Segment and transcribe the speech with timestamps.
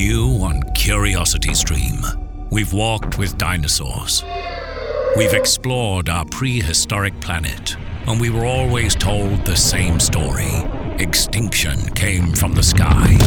[0.00, 2.00] New on Curiosity Stream,
[2.50, 4.24] we've walked with dinosaurs.
[5.14, 10.64] We've explored our prehistoric planet, and we were always told the same story
[10.98, 13.18] extinction came from the sky.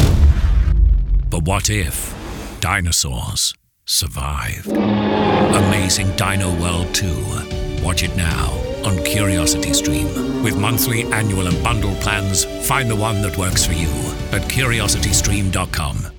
[1.30, 2.12] But what if
[2.58, 3.54] dinosaurs
[3.86, 4.66] survived?
[4.66, 7.84] Amazing Dino World 2.
[7.84, 8.50] Watch it now
[8.84, 10.42] on Curiosity Stream.
[10.42, 13.92] With monthly, annual, and bundle plans, find the one that works for you
[14.32, 16.13] at curiositystream.com.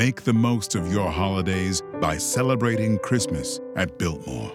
[0.00, 4.50] Make the most of your holidays by celebrating Christmas at Biltmore.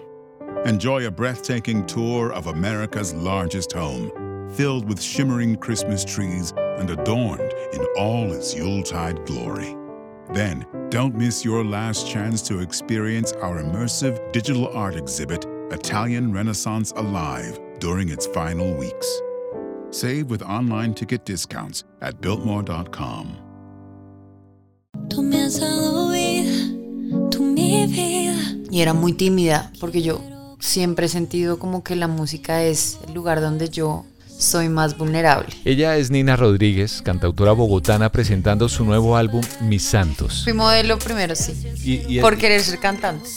[0.64, 4.10] Enjoy a breathtaking tour of America's largest home,
[4.56, 9.76] filled with shimmering Christmas trees and adorned in all its Yuletide glory.
[10.32, 16.90] Then, don't miss your last chance to experience our immersive digital art exhibit, Italian Renaissance
[16.96, 19.22] Alive, during its final weeks.
[19.90, 23.45] Save with online ticket discounts at Biltmore.com.
[25.08, 26.68] Tú me has dado vida,
[27.30, 28.34] tú mi vida.
[28.70, 30.20] Y era muy tímida porque yo
[30.60, 34.04] siempre he sentido como que la música es el lugar donde yo
[34.38, 35.54] soy más vulnerable.
[35.64, 40.42] Ella es Nina Rodríguez, cantautora bogotana presentando su nuevo álbum Mis Santos.
[40.44, 41.54] Fui modelo primero, sí.
[41.84, 43.28] Y, y- Por querer ser cantante.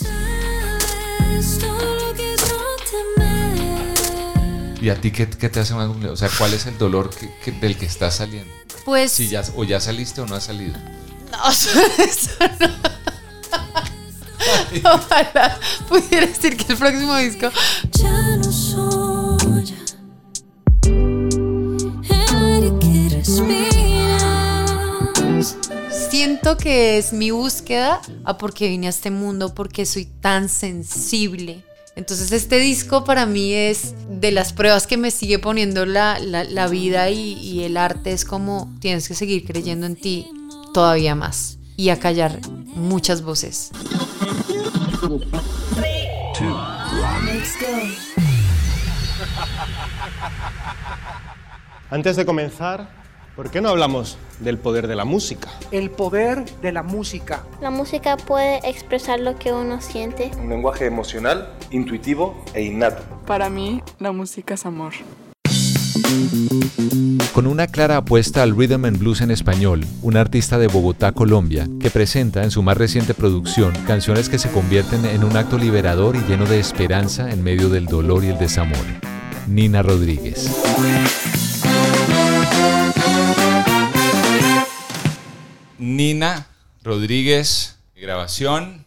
[4.82, 6.14] ¿Y a ti qué, qué te hace más vulnerable?
[6.14, 8.50] O sea, ¿cuál es el dolor que- que- del que estás saliendo?
[8.86, 9.12] Pues.
[9.12, 10.72] Si ya, o ya saliste o no has salido.
[11.30, 12.68] No, eso no.
[14.94, 17.50] Ojalá pudiera decir que el próximo disco.
[17.92, 19.74] Ya no soy
[20.84, 24.70] el que respiras.
[26.10, 30.48] Siento que es mi búsqueda a por qué vine a este mundo, porque soy tan
[30.48, 31.64] sensible.
[31.96, 36.44] Entonces este disco para mí es de las pruebas que me sigue poniendo la, la-
[36.44, 40.26] la vida y, y el arte es como tienes que seguir creyendo en ti
[40.72, 42.38] todavía más y acallar
[42.74, 43.70] muchas voces.
[51.90, 52.88] Antes de comenzar,
[53.34, 55.48] ¿por qué no hablamos del poder de la música?
[55.72, 57.44] El poder de la música.
[57.60, 60.30] La música puede expresar lo que uno siente.
[60.40, 63.02] Un lenguaje emocional, intuitivo e innato.
[63.26, 64.92] Para mí, la música es amor.
[67.32, 71.68] Con una clara apuesta al rhythm and blues en español, un artista de Bogotá, Colombia,
[71.78, 76.16] que presenta en su más reciente producción canciones que se convierten en un acto liberador
[76.16, 78.84] y lleno de esperanza en medio del dolor y el desamor.
[79.46, 80.50] Nina Rodríguez.
[85.78, 86.48] Nina
[86.82, 88.84] Rodríguez, grabación.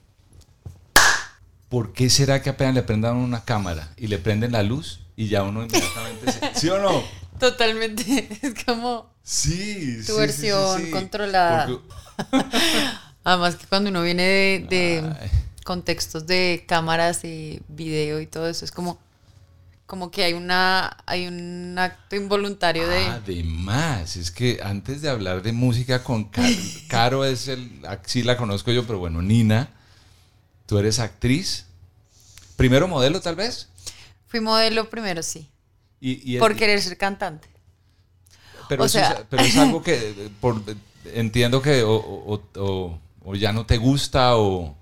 [1.70, 5.28] ¿Por qué será que apenas le prendan una cámara y le prenden la luz y
[5.28, 6.60] ya uno inmediatamente se...
[6.60, 7.04] ¿Sí o no?
[7.40, 10.92] Totalmente, es como Sí, tu sí, versión sí, sí.
[10.92, 11.68] controlada.
[11.68, 11.94] Porque-
[13.24, 15.14] Además que cuando uno viene de, de
[15.64, 19.00] contextos de cámaras y video y todo eso, es como,
[19.86, 23.06] como que hay una hay un acto involuntario de...
[23.06, 26.54] Además, es que antes de hablar de música con Caro,
[26.90, 27.72] Caro es el,
[28.06, 29.70] sí la conozco yo, pero bueno, Nina,
[30.66, 31.66] tú eres actriz,
[32.58, 33.70] primero modelo tal vez,
[34.34, 35.48] Fui modelo primero, sí.
[36.02, 37.48] y, y- por querer ser cantante.
[38.68, 40.60] pero, o sea- es, pero es algo que por,
[41.14, 44.76] entiendo que o, o- o- o ya no te gusta o...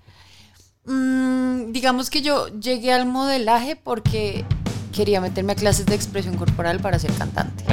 [0.85, 4.45] Mm, digamos que yo llegué al modelaje porque
[4.94, 7.66] quería meterme a clases de expresión corporal para ser cantante.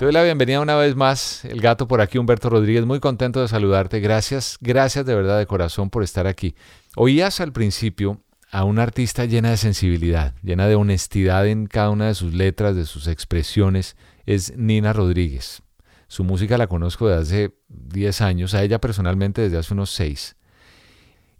[0.00, 3.42] Te doy la bienvenida una vez más, el gato por aquí, Humberto Rodríguez, muy contento
[3.42, 4.00] de saludarte.
[4.00, 6.54] Gracias, gracias de verdad de corazón por estar aquí.
[6.96, 12.06] Oías al principio a una artista llena de sensibilidad, llena de honestidad en cada una
[12.06, 13.94] de sus letras, de sus expresiones.
[14.24, 15.60] Es Nina Rodríguez.
[16.08, 20.34] Su música la conozco desde hace 10 años, a ella personalmente desde hace unos 6.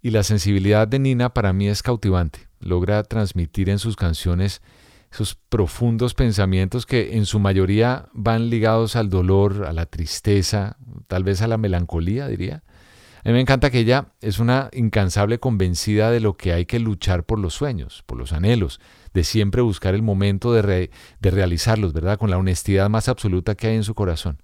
[0.03, 2.49] Y la sensibilidad de Nina para mí es cautivante.
[2.59, 4.61] Logra transmitir en sus canciones
[5.11, 10.77] esos profundos pensamientos que en su mayoría van ligados al dolor, a la tristeza,
[11.09, 12.63] tal vez a la melancolía, diría.
[13.25, 16.79] A mí me encanta que ella es una incansable convencida de lo que hay que
[16.79, 18.81] luchar por los sueños, por los anhelos,
[19.13, 20.91] de siempre buscar el momento de,
[21.21, 22.19] de realizarlos, ¿verdad?
[22.19, 24.43] Con la honestidad más absoluta que hay en su corazón.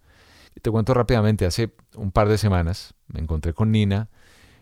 [0.61, 4.09] Te cuento rápidamente, hace un par de semanas me encontré con Nina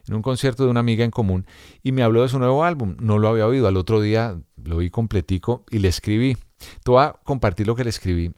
[0.08, 1.46] en un concierto de una amiga en común
[1.82, 2.96] y me habló de su nuevo álbum.
[3.00, 3.68] No lo había oído.
[3.68, 6.36] Al otro día lo vi completico y le escribí.
[6.82, 8.32] Te voy a compartir lo que le escribí.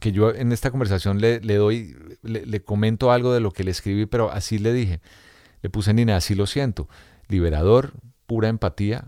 [0.00, 3.70] Que yo en esta conversación le, doy, le, le comento algo de lo que le
[3.70, 5.00] escribí, pero así le dije.
[5.62, 6.88] Le puse Nina, así lo siento.
[7.28, 7.92] liberador,
[8.26, 9.06] pura empatía,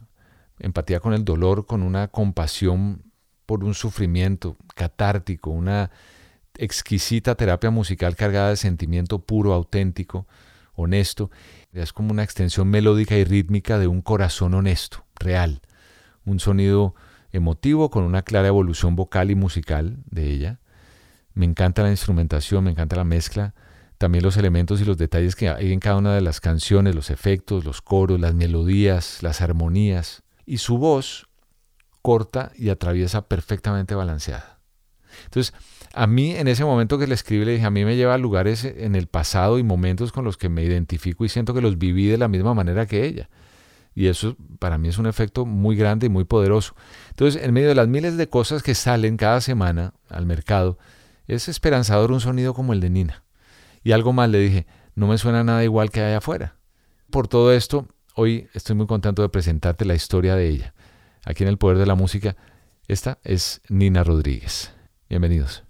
[0.59, 3.03] empatía con el dolor, con una compasión
[3.47, 5.91] por un sufrimiento catártico, una
[6.59, 10.27] exquisita terapia musical cargada de sentimiento puro, auténtico,
[10.75, 11.31] honesto.
[11.77, 15.61] Es como una extensión melódica y rítmica de un corazón honesto, real.
[16.25, 16.95] Un sonido
[17.33, 20.61] emotivo con una clara evolución vocal y musical de ella.
[21.35, 23.55] Me encanta la instrumentación, me encanta la mezcla,
[23.99, 27.11] también los elementos y los detalles que hay en cada una de las canciones, los
[27.11, 30.23] efectos, los coros, las melodías, las armonías.
[30.47, 31.29] Y su voz
[32.01, 34.61] corta y atraviesa perfectamente balanceada.
[35.25, 35.53] Entonces,
[35.97, 38.19] a mí en ese momento que le escribí le dije, a mí me lleva a
[38.19, 41.79] lugares en el pasado y momentos con los que me identifico y siento que los
[41.79, 43.31] viví de la misma manera que ella.
[43.95, 46.75] Y eso para mí es un efecto muy grande y muy poderoso.
[47.09, 50.79] Entonces, en medio de las miles de cosas que salen cada semana al mercado,
[51.29, 53.25] es esperanzador un sonido como el de Nina.
[53.83, 56.57] Y algo más le dije, no me suena nada igual que allá afuera.
[57.11, 60.75] Por todo esto, hoy estoy muy contento de presentarte la historia de ella.
[61.25, 62.37] Aquí en El Poder de la Música,
[62.87, 64.76] esta es Nina Rodríguez.
[65.09, 65.63] Bienvenidos.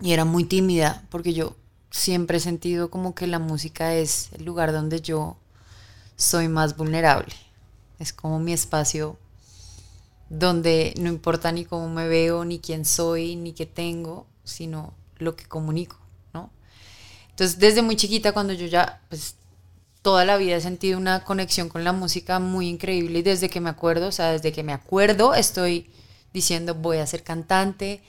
[0.00, 1.54] Y era muy tímida porque yo
[1.90, 5.36] siempre he sentido como que la música es el lugar donde yo
[6.16, 7.34] soy más vulnerable.
[7.98, 9.18] Es como mi espacio
[10.38, 15.36] donde no importa ni cómo me veo, ni quién soy, ni qué tengo, sino lo
[15.36, 15.98] que comunico,
[16.32, 16.50] ¿no?
[17.30, 19.36] Entonces, desde muy chiquita, cuando yo ya, pues,
[20.02, 23.60] toda la vida he sentido una conexión con la música muy increíble y desde que
[23.60, 25.90] me acuerdo, o sea, desde que me acuerdo, estoy
[26.32, 28.02] diciendo, voy a ser cantante,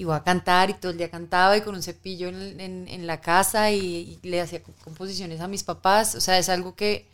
[0.00, 3.20] y voy a cantar y todo el día cantaba y con un cepillo en, la
[3.20, 6.14] casa y, le hacía composiciones a mis papás.
[6.14, 7.06] O sea, es algo que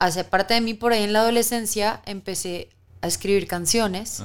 [0.00, 2.02] hace parte de mí por ahí en la adolescencia.
[2.04, 2.70] Empecé
[3.02, 4.22] a escribir canciones,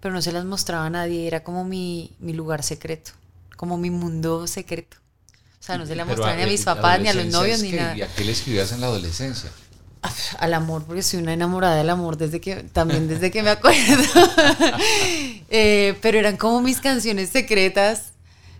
[0.00, 1.26] pero no se las mostraba a nadie.
[1.26, 3.12] Era como mi, mi lugar secreto,
[3.56, 4.96] como mi mundo secreto.
[5.60, 7.72] O sea, no se la mostraba ni a mis papás, ni a los novios, ni
[7.72, 7.94] nada.
[7.94, 9.50] ¿Y a qué le escribías en la adolescencia?
[10.38, 13.78] al amor, porque soy una enamorada del amor desde que, también desde que me acuerdo.
[15.52, 18.12] Eh, pero eran como mis canciones secretas,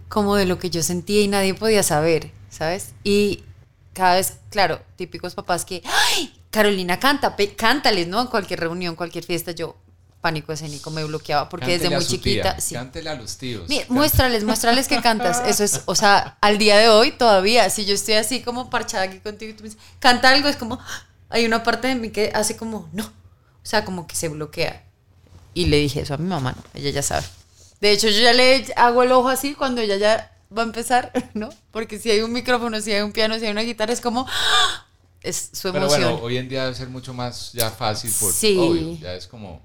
[0.08, 2.94] como de lo que yo sentía y nadie podía saber, ¿sabes?
[3.04, 3.44] Y
[3.92, 6.39] cada vez, claro, típicos papás que, ¡ay!
[6.50, 8.20] Carolina canta, cántales, ¿no?
[8.20, 9.76] En cualquier reunión, cualquier fiesta, yo
[10.20, 12.74] pánico escénico me bloqueaba porque desde muy chiquita sí.
[12.74, 16.90] cántele a los tíos muéstrales muéstrales que cantas eso es o sea al día de
[16.90, 20.28] hoy todavía si yo estoy así como parchada aquí contigo y tú me dices canta
[20.28, 20.78] algo es como
[21.30, 23.10] hay una parte de mí que hace como, no, o
[23.62, 24.84] sea, como que se bloquea.
[25.54, 26.62] Y le dije eso a mi mamá, ¿no?
[26.74, 27.26] Ella ya sabe.
[27.80, 31.12] De hecho, yo ya le hago el ojo así cuando ella ya va a empezar,
[31.34, 31.48] ¿no?
[31.70, 34.26] Porque si hay un micrófono, si hay un piano, si hay una guitarra, es como.
[35.22, 35.90] Es su emoción.
[35.90, 38.56] Pero bueno, hoy en día debe ser mucho más ya fácil, por, sí.
[38.58, 39.60] obvio, ya es como,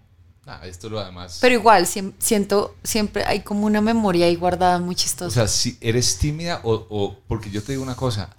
[0.46, 1.40] ah, esto lo además.
[1.42, 5.28] Pero igual, siento, siempre hay como una memoria ahí guardada muy chistosa.
[5.28, 8.30] O sea, si eres tímida o, o porque yo te digo una cosa,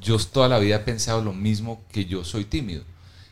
[0.00, 2.84] yo toda la vida he pensado lo mismo que yo soy tímido.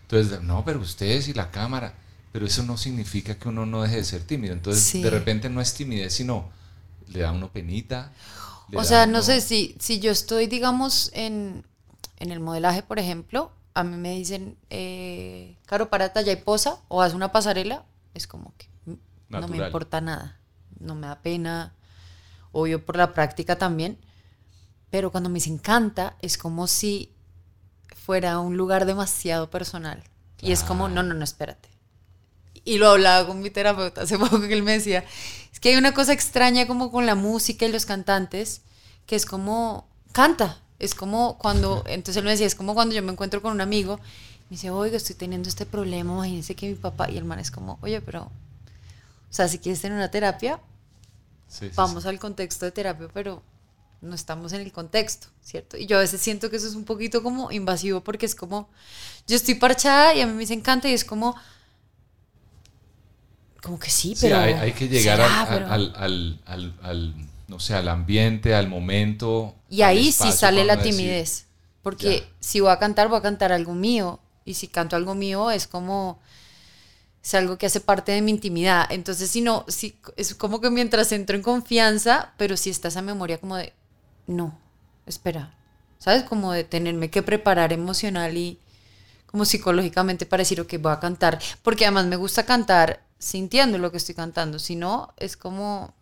[0.02, 1.94] Entonces, no, pero ustedes y la cámara,
[2.32, 4.52] pero eso no significa que uno no deje de ser tímido.
[4.52, 6.50] Entonces, de repente no es timidez, sino
[7.08, 8.12] le da uno penita.
[8.74, 11.64] O sea, no sé si, si yo estoy, digamos, en,
[12.18, 16.80] en el modelaje, por ejemplo, a mí me dicen, eh, Caro, para talla y posa
[16.88, 18.68] o haz una pasarela, es como que
[19.28, 20.38] no me importa nada,
[20.78, 21.74] no me da pena,
[22.52, 23.98] obvio por la práctica también,
[24.90, 27.12] pero cuando me encanta, es como si
[28.04, 30.04] fuera un lugar demasiado personal.
[30.40, 31.70] Y es como, no, no, no, espérate.
[32.64, 35.04] Y lo hablaba con mi terapeuta hace poco que él me decía,
[35.52, 38.62] es que hay una cosa extraña como con la música y los cantantes,
[39.06, 40.60] que es como, canta.
[40.78, 43.60] Es como cuando, entonces él me decía, es como cuando yo me encuentro con un
[43.60, 43.98] amigo,
[44.50, 47.50] me dice, oiga, estoy teniendo este problema, imagínense que mi papá, y el man es
[47.50, 48.30] como, oye, pero, o
[49.30, 50.60] sea, si quieres tener una terapia,
[51.76, 53.42] vamos al contexto de terapia, pero
[54.00, 55.76] no estamos en el contexto, ¿cierto?
[55.76, 58.68] Y yo a veces siento que eso es un poquito como invasivo porque es como,
[59.26, 61.34] yo estoy parchada y a mí me encanta y es como,
[63.62, 64.36] como que sí, pero...
[64.36, 67.14] Sí, hay, que llegar al,
[67.48, 69.54] no sé, al ambiente, al momento.
[69.68, 71.46] Y ahí sí sale la timidez,
[71.82, 75.50] porque si voy a cantar, voy a cantar algo mío, y si canto algo mío
[75.50, 76.18] es como
[77.24, 78.86] es algo que hace parte de mi intimidad.
[78.90, 83.00] Entonces, si no, si, es como que mientras entro en confianza, pero si está esa
[83.00, 83.72] memoria como de,
[84.26, 84.58] no,
[85.06, 85.54] espera,
[85.98, 86.24] ¿sabes?
[86.24, 88.58] Como de tenerme que preparar emocional y
[89.24, 93.90] como psicológicamente para decir, ok, voy a cantar, porque además me gusta cantar sintiendo lo
[93.90, 95.94] que estoy cantando, si no, es como...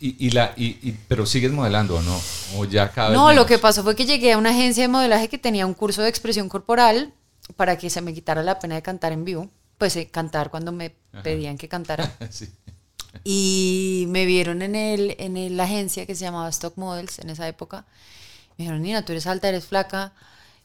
[0.00, 2.20] Y, y la, y, y- pero sigues modelando o no?
[2.56, 4.88] O ya cada vez No, lo que pasó fue que llegué a una agencia de
[4.88, 7.12] modelaje que tenía un curso de expresión corporal
[7.56, 9.48] para que se me quitara la pena de cantar en vivo.
[9.78, 11.22] Pues eh, cantar cuando me Ajá.
[11.22, 12.10] pedían que cantara.
[12.30, 12.48] Sí.
[13.24, 17.30] Y me vieron en, el, en el- la agencia que se llamaba Stock Models en
[17.30, 17.84] esa época.
[18.56, 20.12] Me dijeron, Nina, tú eres alta, eres flaca,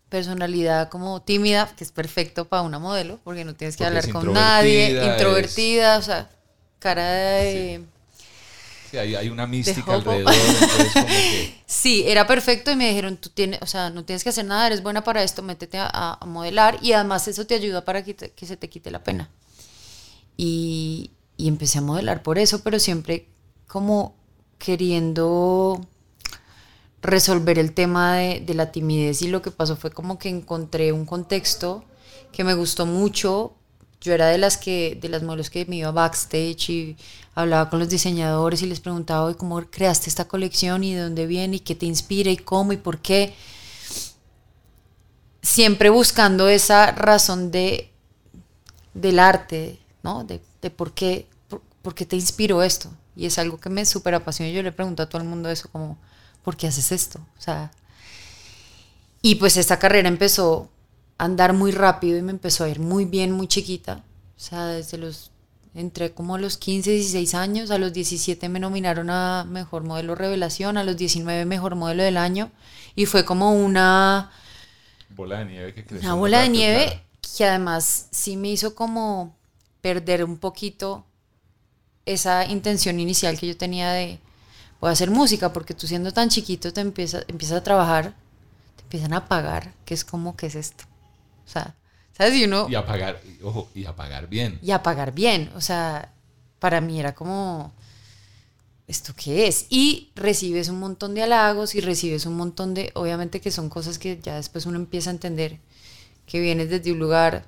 [0.10, 4.12] personalidad como tímida, que es perfecto para una modelo, porque no tienes que Porque hablar
[4.12, 6.30] con nadie, introvertida, o sea,
[6.80, 7.80] cara de...
[7.80, 7.86] Sí,
[9.00, 11.56] hay, hay una mística alrededor, entonces como que...
[11.68, 14.68] Sí, era perfecto y me dijeron, tú tienes, o sea, no tienes que hacer nada,
[14.68, 18.04] eres buena para esto, métete a, a- a modelar y además eso te ayuda para
[18.04, 19.30] que, te- que se te quite la pena.
[20.38, 23.28] Y, y empecé a modelar por eso, pero siempre
[23.68, 24.16] como
[24.58, 25.86] queriendo
[27.02, 30.92] resolver el tema de, de la timidez y lo que pasó fue como que encontré
[30.92, 31.84] un contexto
[32.32, 33.54] que me gustó mucho.
[34.02, 36.98] Yo era de las que de las modelos que me iba backstage y
[37.36, 41.28] hablaba con los diseñadores y les preguntaba "Oye, cómo creaste esta colección y de dónde
[41.28, 43.36] viene y qué te inspira y cómo y por qué.
[45.42, 47.92] Siempre buscando esa razón de
[48.94, 50.24] del arte, ¿no?
[50.24, 51.28] De, de por qué
[51.82, 52.90] por qué te inspiró esto.
[53.16, 54.52] Y es algo que me súper apasiona.
[54.52, 55.98] Yo le pregunto a todo el mundo eso como
[56.44, 57.20] ¿por qué haces esto?
[57.38, 57.72] O sea,
[59.22, 60.70] y pues esta carrera empezó
[61.18, 64.04] a andar muy rápido y me empezó a ir muy bien, muy chiquita.
[64.38, 65.32] O sea, desde los,
[65.76, 70.16] entré como a los 15, 16 años, a los 17 me nominaron a Mejor Modelo
[70.16, 72.52] Revelación, a los 19 Mejor Modelo del Año.
[72.96, 74.32] Y fue como una,
[75.10, 76.10] Bola de nieve que creció.
[76.10, 77.02] una bola de nieve
[77.38, 79.36] que además sí me hizo como
[79.82, 81.06] perder un poquito
[82.06, 84.20] esa intención inicial que yo tenía de
[84.80, 88.14] voy a hacer música, porque tú siendo tan chiquito te empiezas, empiezas a trabajar,
[88.76, 90.86] te empiezan a pagar, que es como, ¿qué es esto?
[91.46, 91.76] O sea,
[92.18, 92.36] ¿sabes?
[92.36, 92.68] Y uno...
[92.70, 94.60] Y a pagar, y, ojo, y a pagar bien.
[94.62, 96.12] Y a pagar bien, o sea,
[96.60, 97.74] para mí era como,
[98.88, 99.66] ¿esto qué es?
[99.70, 104.00] Y recibes un montón de halagos y recibes un montón de, obviamente que son cosas
[104.00, 105.60] que ya después uno empieza a entender
[106.26, 107.46] que vienes desde un lugar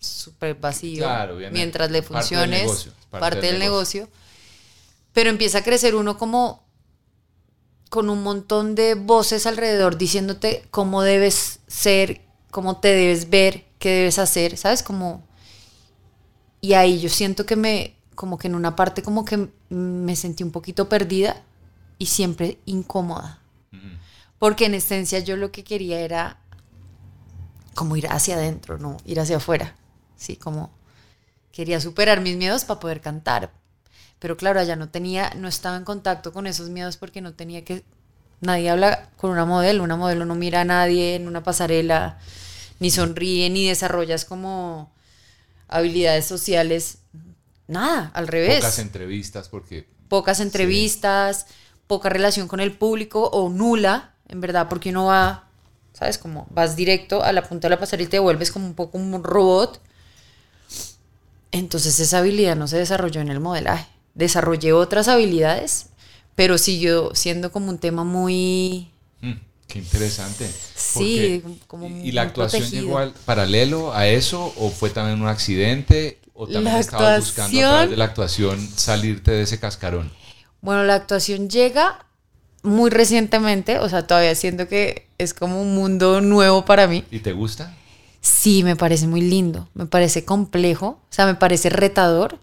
[0.00, 4.08] súper vacío, Claro, mientras le parte del funciones, negocio, parte parte, del del negocio.
[5.12, 6.62] pero empieza a crecer uno como
[7.88, 12.20] con un montón de voces alrededor diciéndote cómo debes ser,
[12.50, 14.82] cómo te debes ver, qué debes hacer, ¿sabes?
[14.82, 15.26] Como
[16.60, 20.42] y ahí yo siento que me como que en una parte como que me sentí
[20.42, 21.42] un poquito perdida
[21.98, 23.40] y siempre incómoda.
[24.38, 26.40] Porque en esencia yo lo que quería era
[27.74, 29.76] como ir hacia adentro, no ir hacia afuera.
[30.16, 30.70] Sí, como
[31.52, 33.52] quería superar mis miedos para poder cantar.
[34.18, 37.64] Pero claro, allá no tenía, no estaba en contacto con esos miedos porque no tenía
[37.64, 37.84] que.
[38.40, 42.18] Nadie habla con una modelo, una modelo no mira a nadie en una pasarela,
[42.78, 44.92] ni sonríe, ni desarrollas como
[45.66, 46.98] habilidades sociales.
[47.66, 49.86] Nada, al revés Pocas entrevistas porque...
[50.08, 51.46] pocas entrevistas,
[51.86, 55.48] poca relación con el público o nula, en verdad, porque uno va,
[55.92, 56.16] ¿sabes?
[56.16, 58.98] Como vas directo a la punta de la pasarela y te vuelves como un poco
[58.98, 59.80] un robot.
[61.50, 63.86] Entonces esa habilidad no se desarrolló en el modelaje.
[64.14, 65.86] Desarrollé otras habilidades,
[66.38, 68.88] pero siguió siendo como un tema muy...
[69.22, 69.32] Mm,
[69.66, 70.48] qué interesante.
[70.76, 72.86] Sí, como ¿Y, y la actuación protegido.
[72.86, 77.70] llegó al paralelo a eso o fue también un accidente o también estabas buscando a
[77.70, 80.12] través de la actuación salirte de ese cascarón?
[80.60, 82.06] Bueno, la actuación llega
[82.62, 87.02] muy recientemente, o sea, todavía siento que es como un mundo nuevo para mí.
[87.10, 87.74] ¿Y te gusta?
[88.20, 92.38] Sí, me parece muy lindo, me parece complejo, o sea, me parece retador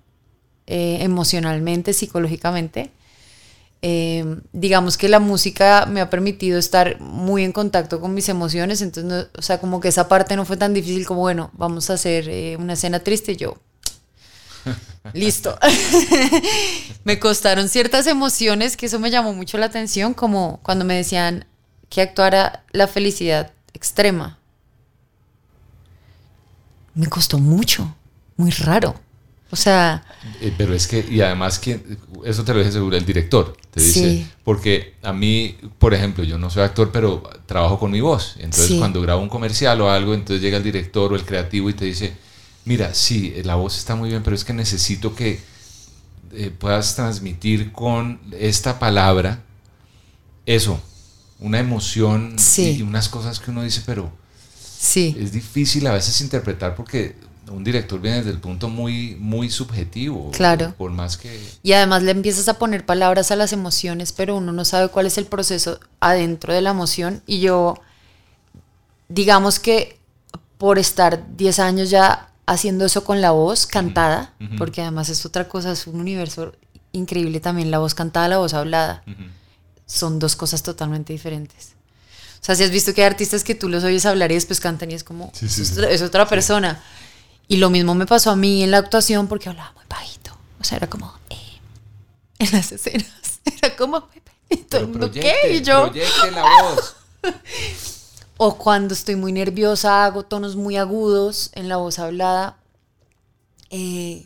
[0.67, 2.91] eh, emocionalmente, psicológicamente.
[3.87, 8.81] Eh, digamos que la música me ha permitido estar muy en contacto con mis emociones,
[8.81, 11.93] entonces, o sea, como que esa parte no fue tan difícil como, bueno, vamos a
[11.93, 13.57] hacer eh, una escena triste yo,
[15.13, 15.55] listo.
[17.03, 21.45] me costaron ciertas emociones que eso me llamó mucho la atención, como cuando me decían
[21.89, 24.39] que actuara la felicidad extrema
[26.95, 27.93] me costó mucho,
[28.35, 28.95] muy raro.
[29.51, 30.03] O sea,
[30.41, 31.79] Eh, pero es que, y además que
[32.23, 34.27] eso te lo dice seguro el director, te dice, Sí.
[34.43, 38.35] porque a mí, por ejemplo, yo no soy actor, pero trabajo con mi voz.
[38.37, 38.79] Entonces, Sí.
[38.79, 41.85] cuando grabo un comercial o algo, entonces llega el director o el creativo y te
[41.85, 42.13] dice,
[42.63, 45.39] mira, sí, eh, la voz está muy bien, pero es que necesito que
[46.37, 49.43] eh, puedas transmitir con esta palabra
[50.45, 50.79] eso,
[51.39, 52.77] una emoción Sí.
[52.79, 54.11] y unas cosas que uno dice, pero
[54.79, 55.15] sí.
[55.19, 57.15] es difícil a veces interpretar porque
[57.49, 60.31] un director viene desde el punto muy, muy subjetivo.
[60.31, 60.73] Claro.
[60.77, 61.39] Por más que...
[61.63, 65.05] Y además le empiezas a poner palabras a las emociones, pero uno no sabe cuál
[65.05, 67.21] es el proceso adentro de la emoción.
[67.27, 67.75] Y yo,
[69.09, 69.99] digamos que
[70.57, 75.47] por estar 10 años ya haciendo eso con la voz cantada, porque además es otra
[75.47, 76.53] cosa, es un universo
[76.91, 79.03] increíble también la voz cantada, la voz hablada.
[79.85, 81.73] Son dos cosas totalmente diferentes.
[82.41, 84.59] O sea, si has visto que hay artistas que tú los oyes hablar y después
[84.59, 85.73] cantan y es como, Sí, sí, es, sí.
[85.73, 86.81] otra- es otra persona.
[87.47, 90.35] Y lo mismo me pasó a mí en la actuación porque hablaba muy bajito.
[90.59, 91.59] O sea, era como, eh,
[92.39, 93.05] en las escenas.
[93.61, 94.07] Era como,
[94.49, 95.35] y todo el mundo, ¿qué?
[95.53, 96.95] Y yo, proyecte la voz.
[98.37, 102.57] o cuando estoy muy nerviosa, hago tonos muy agudos en la voz hablada.
[103.69, 104.25] Eh,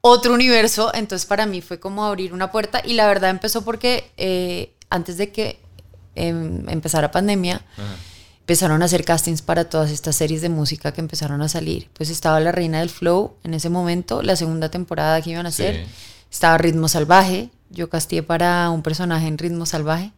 [0.00, 4.10] otro universo, entonces para mí fue como abrir una puerta y la verdad empezó porque
[4.16, 5.60] eh, antes de que
[6.16, 7.64] em, empezara pandemia,
[8.42, 11.88] empezaron a hacer castings para todas estas series de música que empezaron a salir.
[11.94, 15.50] Pues estaba La Reina del Flow en ese momento, la segunda temporada que iban a
[15.50, 15.86] hacer.
[15.86, 15.92] Sí.
[16.30, 20.12] Estaba Ritmo Salvaje, yo casteé para un personaje en Ritmo Salvaje.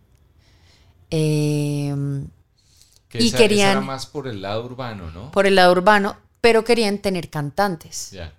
[3.08, 5.30] Que Y esa, querían- esa era más por el lado urbano, ¿no?
[5.30, 8.10] por el lado urbano, pero querían tener cantantes.
[8.10, 8.32] Ya.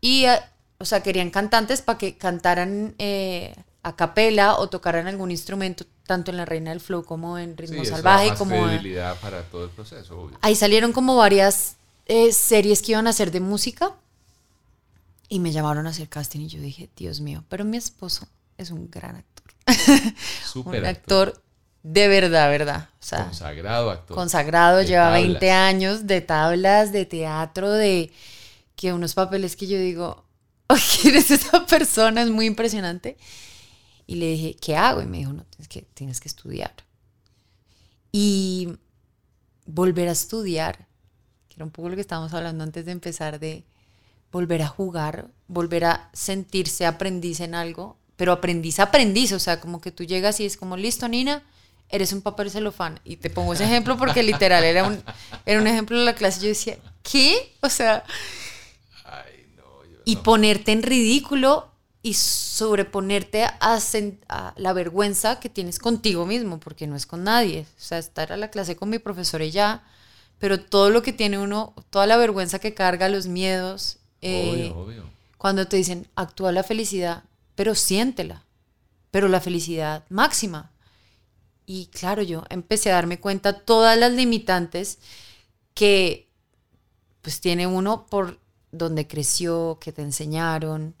[0.00, 0.40] Y, eh,
[0.78, 6.30] o sea, querían cantantes para que cantaran eh, a capela o tocaran algún instrumento, tanto
[6.30, 8.28] en La Reina del Flow como en Sí, Ritmo eso da Salvaje.
[8.30, 10.38] más como credibilidad para todo el proceso, obvio.
[10.42, 11.76] Ahí salieron como varias
[12.06, 13.92] eh, series que iban a hacer de música
[15.28, 18.26] y me llamaron a hacer casting y yo dije, Dios mío, pero mi esposo
[18.58, 19.54] es un gran actor.
[20.54, 20.86] Un actor.
[20.86, 21.42] actor
[21.84, 22.88] de verdad, verdad.
[23.00, 24.14] O sea, Consagrado actor.
[24.16, 25.22] consagrado, De lleva tablas.
[25.22, 28.12] 20 años de tablas, de teatro, de
[28.76, 30.24] que unos papeles que yo digo,
[30.68, 32.22] "Oh, ¿quién es esa persona?
[32.22, 33.16] Es muy impresionante.
[34.12, 35.00] Y le dije, ¿qué hago?
[35.00, 36.74] Y me dijo, no, tienes que, tienes que estudiar.
[38.12, 38.68] Y
[39.64, 40.86] volver a estudiar,
[41.48, 43.64] que era un poco lo que estábamos hablando antes de empezar, de
[44.30, 49.80] volver a jugar, volver a sentirse aprendiz en algo, pero aprendiz, aprendiz, o sea, como
[49.80, 51.42] que tú llegas y es como, listo, Nina,
[51.88, 53.00] eres un papel celofán.
[53.04, 55.02] Y te pongo ese ejemplo porque literal era un,
[55.46, 56.42] era un ejemplo de la clase.
[56.42, 57.54] Yo decía, ¿qué?
[57.62, 58.04] O sea,
[60.04, 61.71] y ponerte en ridículo
[62.02, 63.78] y sobreponerte a,
[64.56, 67.66] la vergüenza que tienes contigo mismo, porque no es con nadie.
[67.78, 69.84] O sea, estar a la clase con mi profesor y ya,
[70.38, 74.78] pero todo lo que tiene uno, toda la vergüenza que carga, los miedos, eh, Obvio,
[74.78, 75.10] obvio.
[75.38, 77.22] cuando te dicen, actúa la felicidad,
[77.54, 78.42] pero siéntela,
[79.12, 80.72] pero la felicidad máxima.
[81.66, 84.98] Y claro, yo empecé a darme cuenta todas las limitantes
[85.74, 86.28] que
[87.22, 88.40] pues tiene uno por
[88.72, 90.96] donde creció, que te enseñaron,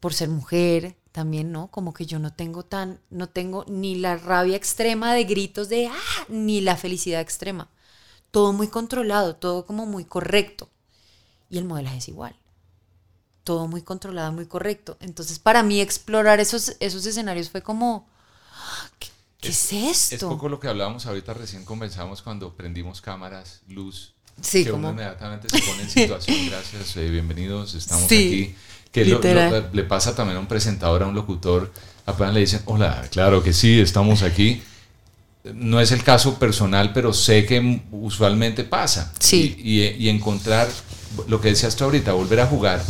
[0.00, 1.68] por ser mujer también, ¿no?
[1.68, 5.88] Como que yo no tengo tan, no tengo ni la rabia extrema de gritos de
[5.88, 7.68] ah, ni la felicidad extrema.
[8.30, 10.68] Todo muy controlado, todo como muy correcto.
[11.50, 12.36] Y el modelaje es igual.
[13.44, 14.96] Todo muy controlado, muy correcto.
[15.00, 18.08] Entonces, para mí explorar esos, esos escenarios fue como,
[18.52, 19.08] "Ah, ¿qué,
[19.40, 20.28] qué es, Es esto?
[20.28, 24.14] poco lo que hablábamos ahorita, recién conversamos cuando prendimos cámaras, luz.
[24.40, 26.46] Sí, que como- uno inmediatamente se pone en situación.
[26.46, 28.56] Gracias, eh, bienvenidos, estamos Sí, aquí.
[28.92, 29.70] Que lo- lo- literal.
[29.72, 31.72] le pasa también a un presentador, a un locutor,
[32.06, 34.62] apenas le dicen, hola, claro que sí, estamos aquí.
[35.54, 39.12] No es el caso personal, pero sé que usualmente pasa.
[39.18, 39.56] Sí.
[39.62, 40.68] Y, y- y encontrar
[41.28, 42.82] lo que decías tú ahorita, volver a jugar,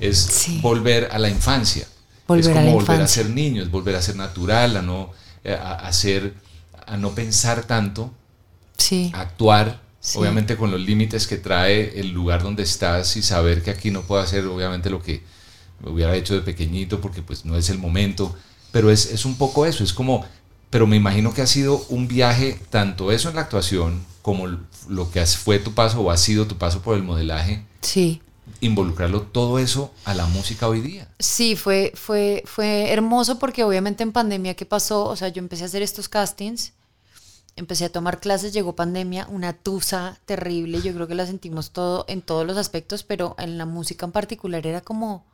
[0.00, 0.60] es Sí.
[0.62, 1.86] volver a la infancia.
[2.26, 3.22] Volver es a como la volver a infancia.
[3.24, 5.10] ser niño, es volver a ser natural, a no,
[5.44, 6.34] eh, a, a ser-
[6.86, 8.12] a no pensar tanto,
[8.78, 10.18] Sí, actuar, Sí.
[10.18, 14.02] obviamente con los límites que trae el lugar donde estás y saber que aquí no
[14.02, 15.22] puedo hacer obviamente lo que
[15.82, 18.36] me hubiera hecho de pequeñito porque pues no es el momento,
[18.70, 20.26] pero es, es un poco eso, es como,
[20.68, 24.46] pero me imagino que ha sido un viaje, tanto eso en la actuación como
[24.88, 28.20] lo que fue tu paso o ha sido tu paso por el modelaje, sí.
[28.60, 31.08] involucrarlo todo eso a la música hoy día.
[31.18, 35.06] Sí, fue, fue, fue hermoso porque obviamente en pandemia, ¿qué pasó?
[35.06, 36.74] O sea, yo empecé a hacer estos castings,
[37.56, 42.04] empecé a tomar clases, llegó pandemia, una tusa terrible, yo creo que la sentimos todo
[42.08, 45.24] en todos los aspectos, pero en la música en particular era como,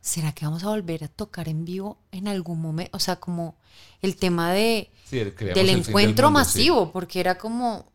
[0.00, 2.96] ¿será que vamos a volver a tocar en vivo en algún momento?
[2.96, 3.54] O sea, como
[4.02, 6.34] el tema de, Sí, creamos del el del encuentro sí.
[6.34, 7.86] masivo, porque era como,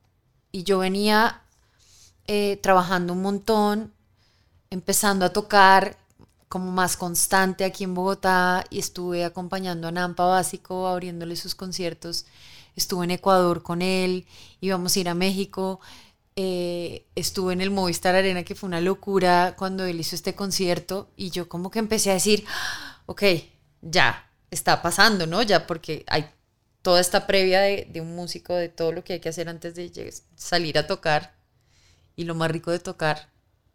[0.51, 1.41] y yo venía
[2.27, 3.93] eh, trabajando un montón,
[4.69, 5.97] empezando a tocar
[6.47, 12.25] como más constante aquí en Bogotá y estuve acompañando a Nampa Básico, abriéndole sus conciertos,
[12.75, 14.25] estuve en Ecuador con él,
[14.61, 15.79] íbamos a ir a México,
[16.35, 21.09] eh, estuve en el Movistar Arena, que fue una locura cuando él hizo este concierto
[21.15, 23.23] y yo como que empecé a decir, "Ah, ok,
[23.81, 25.41] ya, está pasando, ¿no?
[25.43, 26.25] Ya porque hay
[26.81, 29.75] toda esta previa de, de un músico, de todo lo que hay que hacer antes
[29.75, 31.35] de salir a tocar
[32.15, 33.29] y lo más rico de tocar,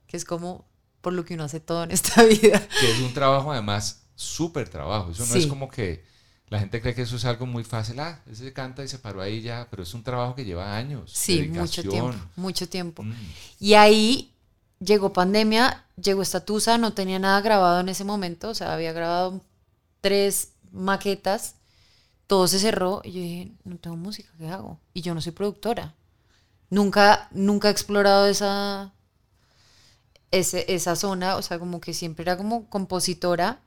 [0.06, 0.66] que es como
[1.00, 2.66] por lo que uno hace todo en esta vida.
[2.80, 5.10] Que es un trabajo además súper trabajo.
[5.12, 5.38] Eso no Sí.
[5.40, 6.04] es como que
[6.50, 7.98] la gente cree que eso es algo muy fácil.
[8.00, 11.10] Ah, ese canta y se paró ahí ya, pero es un trabajo que lleva años.
[11.14, 13.02] Sí, mucho tiempo, mucho tiempo.
[13.02, 13.14] Mm.
[13.60, 14.32] Y ahí
[14.80, 18.92] llegó pandemia, llegó esta tusa, no tenía nada grabado en ese momento, o sea, había
[18.92, 19.40] grabado
[20.00, 21.54] tres maquetas,
[22.26, 24.78] todo se cerró y yo dije, no tengo música, ¿qué hago?
[24.94, 25.94] Y yo no soy productora.
[26.70, 28.92] Nunca, nunca he explorado esa,
[30.30, 33.60] ese- esa zona, o sea, como que siempre era como compositora.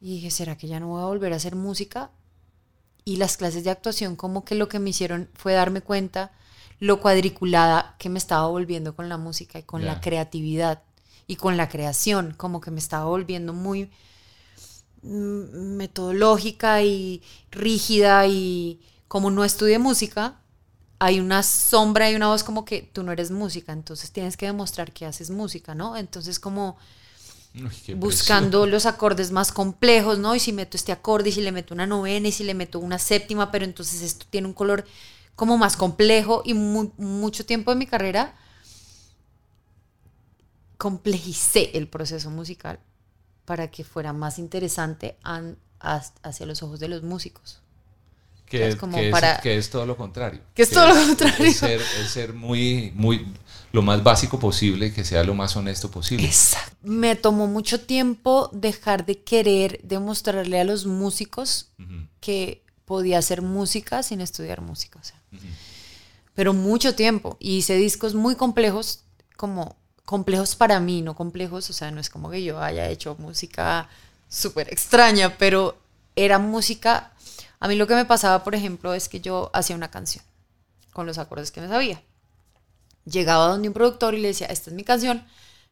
[0.00, 2.10] Y dije, ¿será que ya no voy a volver a hacer música?
[3.04, 6.32] Y las clases de actuación como que lo que me hicieron fue darme cuenta
[6.78, 10.82] lo cuadriculada que me estaba volviendo con la música y con la creatividad
[11.26, 13.90] y con la creación, como que me estaba volviendo muy
[15.02, 20.40] mm, metodológica y rígida y como no estudié música,
[20.98, 24.46] hay una sombra y una voz como que tú no eres música, entonces tienes que
[24.46, 25.96] demostrar que haces música, ¿no?
[25.96, 26.78] Entonces como
[27.92, 30.34] Buscando los acordes más complejos, ¿no?
[30.34, 32.78] Y si meto este acorde y si le meto una novena y si le meto
[32.78, 34.84] una séptima, pero entonces esto tiene un color
[35.34, 38.34] como más complejo y mu- mucho tiempo de mi carrera
[40.78, 42.80] complejicé el proceso musical
[43.44, 45.16] para que fuera más interesante
[45.80, 47.60] hacia los ojos de los músicos.
[48.50, 50.40] Que, es como que es- para- que es todo lo contrario.
[50.54, 51.46] Que es todo lo contrario.
[51.46, 53.26] Es ser, es ser muy, muy,
[53.72, 56.28] lo más básico posible, que sea lo más honesto posible.
[56.82, 61.68] Me tomó mucho tiempo dejar de querer demostrarle a los músicos
[62.20, 64.98] que podía hacer música sin estudiar música.
[65.00, 65.16] O sea.
[66.34, 67.36] Pero mucho tiempo.
[67.38, 69.04] Y hice discos muy complejos,
[69.36, 73.14] como complejos para mí, no complejos, o sea, no es como que yo haya hecho
[73.20, 73.88] música
[74.28, 75.78] súper extraña, pero
[76.16, 77.12] era música.
[77.60, 80.24] A mí lo que me pasaba, por ejemplo, es que yo hacía una canción
[80.92, 82.02] con los acordes que me sabía.
[83.04, 85.24] Llegaba donde un productor y le decía, esta es mi canción,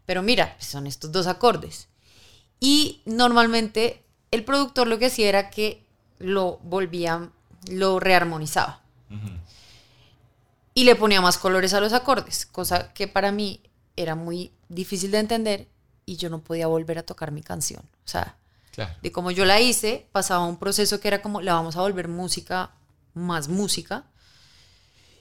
[0.07, 1.89] pero mira, pues son estos dos acordes.
[2.61, 5.85] Y normalmente el productor lo que hacía era que
[6.19, 7.31] lo volvía,
[7.69, 8.83] lo rearmonizaba
[10.75, 13.61] y le ponía más colores a los acordes, cosa que para mí
[13.97, 15.69] era muy difícil de entender
[16.07, 17.83] y yo no podía volver a tocar mi canción.
[17.83, 18.37] O sea,
[18.79, 18.95] Claro.
[19.03, 22.07] de como yo la hice, pasaba un proceso que era como, la vamos a volver
[22.07, 22.71] música,
[23.13, 24.05] más música,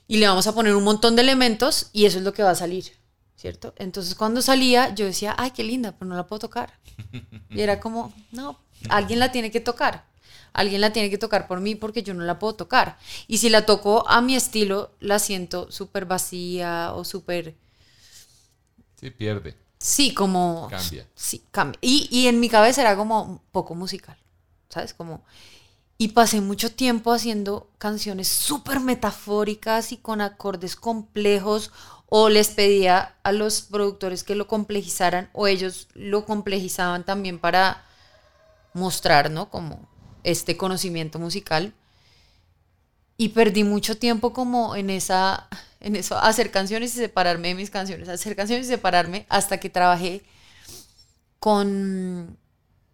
[0.07, 2.51] y le vamos a poner un montón de elementos y eso es lo que va
[2.51, 2.91] a salir,
[3.35, 3.73] ¿cierto?
[3.77, 6.77] Entonces cuando salía yo decía, ay, qué linda, pero no la puedo tocar.
[7.49, 10.05] Y era como, no, alguien la tiene que tocar.
[10.53, 12.99] Alguien la tiene que tocar por mí porque yo no la puedo tocar.
[13.27, 17.55] Y si la toco a mi estilo, la siento súper vacía o súper...
[18.99, 19.55] Sí, pierde.
[19.77, 20.67] Sí, como...
[20.69, 21.07] Cambia.
[21.15, 21.79] Sí, cambia.
[21.81, 24.17] Y, y en mi cabeza era como un poco musical,
[24.69, 24.93] ¿sabes?
[24.93, 25.23] Como...
[25.99, 31.71] Y pasé mucho tiempo haciendo canciones súper metafóricas y con acordes complejos
[32.09, 37.83] o les pedía a los productores que lo complejizaran o ellos lo complejizaban también para
[38.73, 39.49] mostrar, ¿no?
[39.49, 39.87] Como
[40.23, 41.73] este conocimiento musical.
[43.17, 45.47] Y perdí mucho tiempo como en esa,
[45.79, 49.69] en eso, hacer canciones y separarme de mis canciones, hacer canciones y separarme hasta que
[49.69, 50.23] trabajé
[51.39, 52.37] con,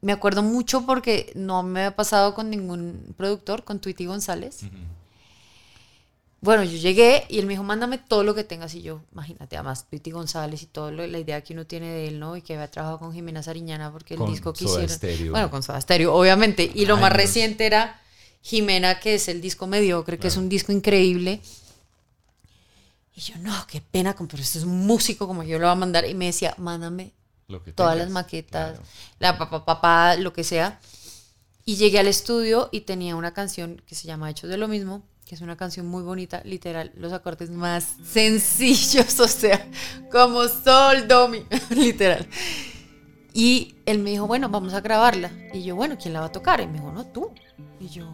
[0.01, 4.61] me acuerdo mucho porque no me había pasado con ningún productor, con Tweety González.
[6.41, 8.75] Bueno, yo llegué y él me dijo, mándame todo lo que tengas.
[8.75, 12.09] Y yo, imagínate, además, Tweety González y todo lo- la idea que uno tiene de
[12.09, 12.35] él, ¿no?
[12.35, 14.95] Y que había trabajado con Jimena Sariñana porque el Con disco que Soda hicieron.
[14.97, 15.31] Stereo.
[15.31, 16.69] Bueno, con Soda Stereo, obviamente.
[16.75, 17.97] Y lo más reciente era
[18.41, 21.39] Jimena, que es el disco mediocre, que es un disco increíble.
[23.15, 25.75] Y yo, no, qué pena, pero este es un músico como yo lo voy a
[25.75, 26.05] mandar.
[26.05, 27.13] Y me decía, mándame
[27.47, 28.79] Lo que todas tengas, las maquetas,
[29.19, 30.79] la papá, papá, lo que sea.
[31.65, 35.03] Y llegué al estudio y tenía una canción que se llama Hechos de lo mismo,
[35.25, 39.65] que es una canción muy bonita, literal, los acordes más sencillos, o sea,
[40.11, 42.27] como sol, do, mi, literal.
[43.33, 45.31] Y él me dijo, bueno, vamos a grabarla.
[45.53, 46.61] Y yo, bueno, ¿quién la va a tocar?
[46.61, 47.31] Y me dijo, no, tú.
[47.79, 48.13] Y yo,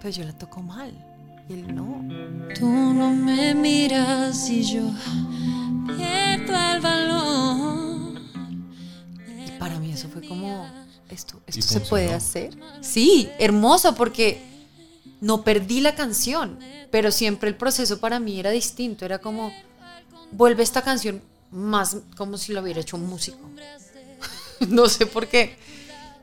[0.00, 1.13] pues yo la toco mal.
[1.48, 2.04] Y él, no.
[2.58, 4.82] Tú no me miras y yo
[5.86, 8.20] pierdo el valor.
[9.46, 10.66] Y para mí eso fue como,
[11.08, 12.56] esto, esto se puede hacer.
[12.80, 14.40] Sí, hermoso, porque
[15.20, 16.58] no perdí la canción,
[16.90, 19.04] pero siempre el proceso para mí era distinto.
[19.04, 19.52] Era como,
[20.32, 23.38] vuelve esta canción más como si lo hubiera hecho un músico.
[24.68, 25.56] no sé por qué.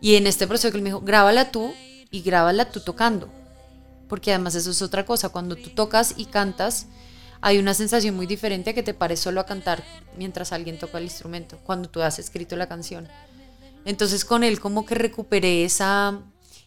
[0.01, 1.73] Y en este proceso que él me dijo, grábala tú
[2.09, 3.40] y grábala tú tocando.
[4.11, 5.29] Porque además eso es otra cosa.
[5.29, 6.87] Cuando tú tocas y cantas,
[7.39, 9.85] hay una sensación muy diferente a que te pares solo a cantar
[10.17, 13.07] mientras alguien toca el instrumento, cuando tú has escrito la canción.
[13.85, 16.19] Entonces con él como que recuperé esa...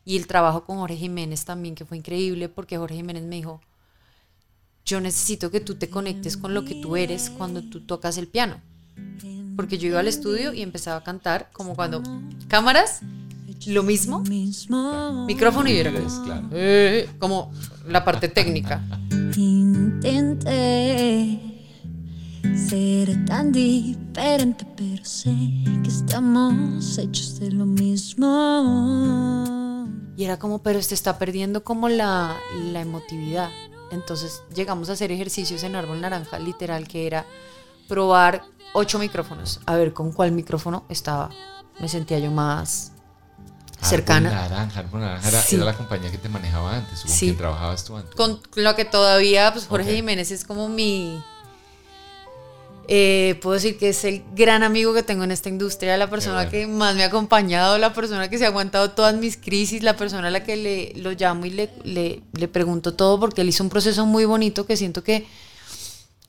[0.07, 3.61] Y el trabajo con Jorge Jiménez también, que fue increíble, porque Jorge Jiménez me dijo,
[4.87, 8.29] yo necesito que tú te conectes con lo que tú eres cuando tú tocas el
[8.29, 8.59] piano.
[9.55, 12.03] Porque yo iba al estudio y empezaba a cantar como cuando
[12.49, 13.01] cámaras,
[13.67, 14.23] lo mismo,
[15.27, 16.49] micrófono y yo era como, Inglés, claro.
[16.53, 17.53] eh, como
[17.89, 18.83] la parte técnica.
[19.37, 20.75] Intenté
[22.57, 25.35] Seré tan diferente, pero sé
[25.83, 28.27] que estamos hechos de lo mismo.
[30.17, 32.37] Y era como, pero este está perdiendo como la,
[32.73, 33.51] la emotividad.
[33.91, 37.27] Entonces llegamos a hacer ejercicios en Árbol Naranja, literal, que era
[37.89, 41.31] probar ocho micrófonos, a ver con cuál micrófono estaba.
[41.81, 42.93] Me sentía yo más
[43.85, 44.31] cercana.
[44.31, 45.57] Naranja, Árbol Naranja era, Sí.
[45.57, 47.27] era la compañía que te manejaba antes, con Sí.
[47.27, 48.15] quien trabajabas tú antes.
[48.15, 49.95] Con lo que todavía, pues Jorge.
[49.97, 51.23] Jiménez es como mi.
[52.87, 56.35] eh, puedo decir que es el gran amigo que tengo en esta industria, la persona
[56.37, 56.51] bueno.
[56.51, 59.97] que más me ha acompañado, la persona que se ha aguantado todas mis crisis, la
[59.97, 63.49] persona a la que le lo llamo y le, le, le pregunto todo, porque él
[63.49, 65.27] hizo un proceso muy bonito que siento que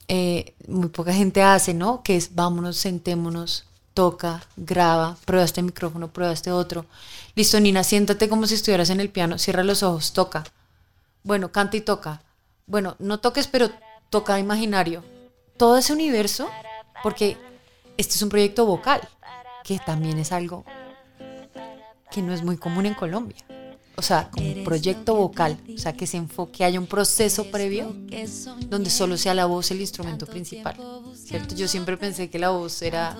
[0.08, 2.02] eh, muy poca gente hace, ¿no?
[2.02, 3.64] Que es vámonos, sentémonos,
[3.96, 6.84] toca, graba, prueba este micrófono, prueba este otro.
[7.34, 10.44] Listo, Nina, siéntate como si estuvieras en el piano, cierra los ojos, toca.
[11.22, 12.20] Bueno, canta y toca.
[12.66, 13.70] Bueno, no toques, pero
[14.10, 15.02] toca imaginario.
[15.56, 16.50] Todo ese universo,
[17.02, 17.38] porque
[17.96, 19.00] este es un proyecto vocal,
[19.64, 20.66] que también es algo
[22.10, 23.42] que no es muy común en Colombia.
[23.98, 27.96] O sea, como un proyecto vocal, o sea, que se enfoque, haya un proceso previo
[28.68, 30.76] donde solo sea la voz el instrumento principal.
[31.14, 31.54] ¿Cierto?
[31.54, 33.16] Yo siempre pensé que la voz era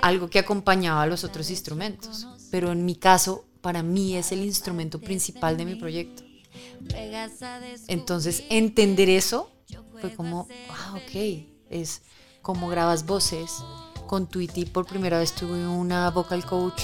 [0.00, 4.44] algo que acompañaba a los otros instrumentos, pero en mi caso, para mí es el
[4.44, 6.24] instrumento principal de mi proyecto.
[7.88, 9.50] Entonces, entender eso
[10.00, 12.02] fue como, ah, ok, es
[12.42, 13.52] como grabas voces.
[14.06, 16.82] Con Tweety por primera vez tuve una vocal coach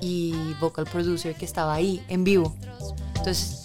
[0.00, 2.56] y vocal producer que estaba ahí en vivo.
[3.16, 3.64] Entonces,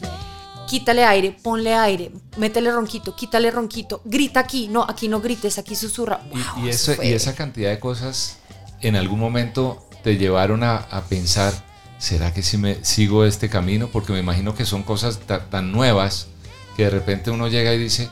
[0.67, 5.75] quítale aire, ponle aire, métele ronquito, quítale ronquito, grita aquí, no, aquí no grites, aquí
[5.75, 6.21] susurra.
[6.31, 8.37] Y- Wow, y, eso y esa cantidad de cosas
[8.81, 11.53] en algún momento te llevaron a, a pensar,
[11.99, 13.87] ¿será que si me sigo este camino?
[13.89, 16.27] Porque me imagino que son cosas ta- tan nuevas
[16.75, 18.09] que de repente uno llega y dice,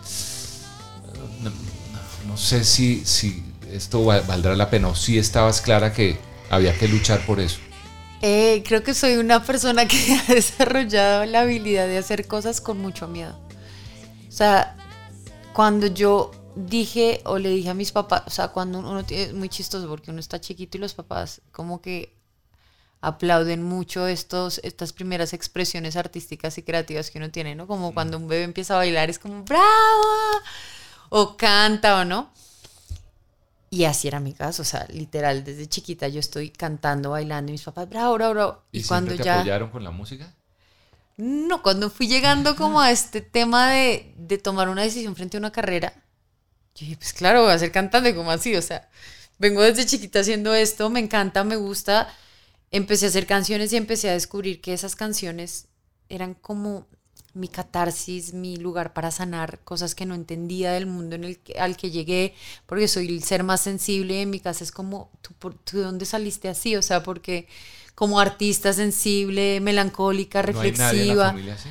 [2.27, 6.17] no, sé si, si esto va- valdrá la pena o si estabas clara que
[6.49, 7.57] había que luchar por eso.
[8.21, 9.97] Eh, creo que soy una persona que
[10.29, 13.38] ha desarrollado la habilidad de hacer cosas con mucho miedo.
[14.27, 14.77] O sea,
[15.53, 19.34] cuando yo dije o le dije a mis papás, o sea, cuando uno tiene, es
[19.34, 22.15] muy chistoso porque uno está chiquito y los papás como que
[23.01, 27.65] aplauden mucho estos, estas primeras expresiones artísticas y creativas que uno tiene, ¿no?
[27.65, 29.63] Como cuando un bebé empieza a bailar es como ¡bravo!
[31.10, 32.31] O canta o no.
[33.73, 37.53] Y así era mi caso, o sea, literal, desde chiquita yo estoy cantando, bailando y
[37.53, 38.63] mis papás, bravo, bravo, bravo.
[38.73, 39.39] ¿Y, Y, cuando te ya...
[39.39, 40.36] apoyaron con la música?
[41.17, 45.39] No, cuando fui llegando como a este tema de, de tomar una decisión frente a
[45.39, 45.93] una carrera,
[46.75, 48.89] yo dije, pues claro, voy a ser cantante, como así, o sea,
[49.39, 52.13] vengo desde chiquita haciendo esto, me encanta, me gusta,
[52.71, 55.67] empecé a hacer canciones y empecé a descubrir que esas canciones
[56.10, 56.88] eran como
[57.34, 61.60] mi catarsis, mi lugar para sanar cosas que no entendía del mundo en el que,
[61.60, 62.34] al que llegué,
[62.65, 65.84] porque soy el ser más sensible en mi casa, es como, ¿tú, por, ¿tú de
[65.84, 66.76] dónde saliste así?
[66.76, 67.48] O sea, porque
[67.96, 71.28] como artista sensible, melancólica, ¿No hay nadie en la reflexiva.
[71.30, 71.70] familia así?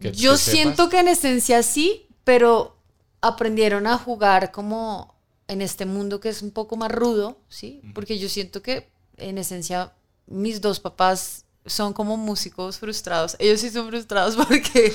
[0.00, 2.76] Que- Yo que siento que en esencia sí, pero
[3.20, 5.14] aprendieron a jugar como
[5.48, 7.82] en este mundo que es un poco más rudo, ¿sí?
[7.94, 9.92] Porque yo siento que en esencia
[10.26, 13.36] mis dos papás son como músicos frustrados.
[13.38, 14.92] Ellos sí son frustrados porque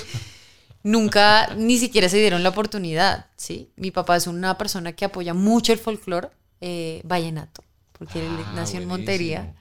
[0.82, 3.70] nunca ni siquiera se dieron la oportunidad, ¿sí?
[3.76, 8.52] Mi papá es una persona que apoya mucho el folclore eh, vallenato, porque él Ah,
[8.54, 8.88] nació en.
[8.88, 9.54] Montería.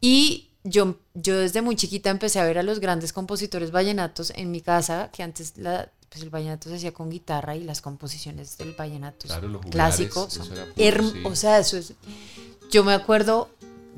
[0.00, 4.50] Y yo, yo desde muy chiquita empecé a ver a los grandes compositores vallenatos en
[4.50, 8.56] mi casa, que antes la, pues el vallenato se hacía con guitarra y las composiciones
[8.58, 11.22] del vallenato Claro, clásicos son puro, sí.
[11.24, 11.94] O sea, eso es...
[12.70, 13.50] Yo me acuerdo,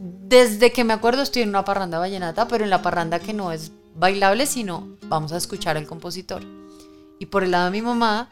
[0.02, 3.52] desde que me acuerdo estoy en una parranda vallenata, pero en la parranda que no
[3.52, 6.42] es bailable, sino vamos a escuchar al compositor.
[7.20, 8.28] Y por el lado de mi mamá,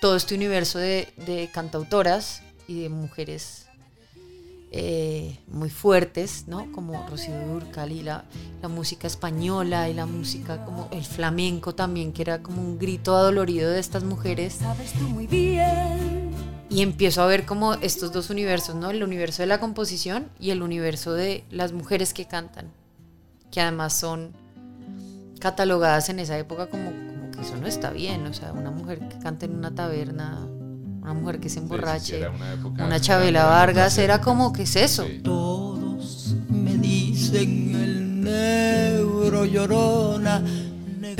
[0.00, 3.66] todo este universo de, cantautoras y de mujeres
[4.72, 6.72] eh, muy fuertes, ¿no?
[6.72, 8.24] Como Rocío Dúrcal y la,
[8.60, 13.14] la música española y la música como el flamenco también, que era como un grito
[13.14, 14.58] adolorido de estas mujeres.
[16.70, 18.90] Y empiezo a ver como estos dos universos, ¿no?
[18.90, 22.66] El universo de la composición y el universo de las mujeres que cantan,
[23.50, 24.30] que además son
[25.40, 29.00] catalogadas en esa época como, como que eso no está bien, o sea, una mujer
[29.08, 30.38] que canta en una taberna,
[31.02, 34.62] una mujer que se emborrache, era una época- una Chabela era- Vargas, era como, ¿qué
[34.62, 35.06] es eso?
[35.24, 40.44] Todos me dicen el negro llorona.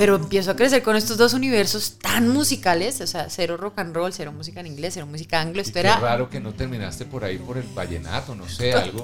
[0.01, 3.95] Pero empiezo a crecer con estos dos universos tan musicales, o sea, cero rock and
[3.95, 6.53] roll, cero música en inglés, cero música anglo, Y esto qué era raro que no
[6.55, 9.03] terminaste por ahí por el vallenato, no sé, algo.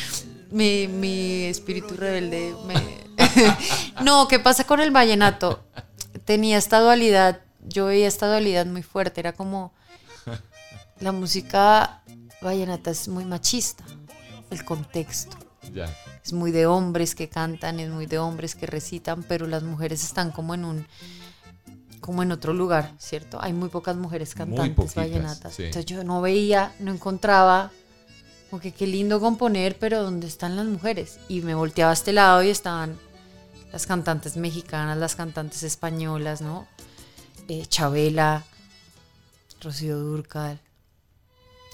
[0.50, 2.54] mi, mi espíritu rebelde.
[2.66, 3.04] me-
[4.04, 5.64] no, ¿qué pasa con el vallenato?
[6.26, 9.72] Tenía esta dualidad yo veía esta dualidad muy fuerte, era como
[11.00, 12.02] la música
[12.42, 13.82] vallenata es muy machista,
[14.50, 15.38] el contexto.
[15.72, 15.86] Ya.
[16.24, 20.02] Es muy de hombres que cantan, es muy de hombres que recitan, pero las mujeres
[20.02, 20.86] están como en un
[22.00, 23.38] como en otro lugar, ¿cierto?
[23.40, 25.54] Hay muy pocas mujeres cantantes poquitas, vallenatas.
[25.54, 25.64] sí.
[25.64, 27.70] Entonces yo no veía, no encontraba
[28.50, 31.18] como que qué lindo componer, pero ¿dónde están las mujeres?
[31.28, 32.98] Y me volteaba a este lado y estaban
[33.72, 36.68] las cantantes mexicanas, las cantantes españolas, ¿no?
[37.48, 38.44] Eh, Chabela,
[39.60, 40.60] Rocío Durcal.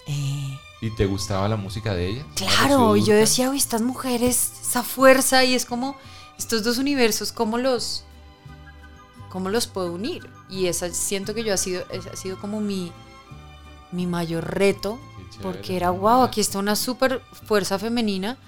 [0.06, 2.26] Eh, ¿Y te gustaba la música de ella?
[2.34, 5.96] Claro, y yo decía, uy, estas mujeres, esa fuerza, y es como
[6.38, 8.04] estos dos universos, ¿cómo los,
[9.28, 10.30] cómo los puedo unir?
[10.48, 12.92] Y esa siento que yo ha sido, ha sido como mi,
[13.92, 14.98] mi mayor reto,
[15.30, 18.38] chévere, porque era, wow, aquí está una súper fuerza femenina,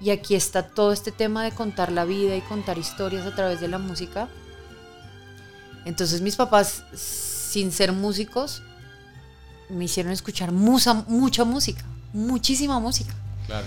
[0.00, 3.60] y aquí está todo este tema de contar la vida y contar historias a través
[3.60, 4.28] de la música.
[5.84, 8.62] Entonces mis papás, sin ser músicos,
[9.68, 13.14] me hicieron escuchar musa- mucha música, muchísima música.
[13.46, 13.66] Claro.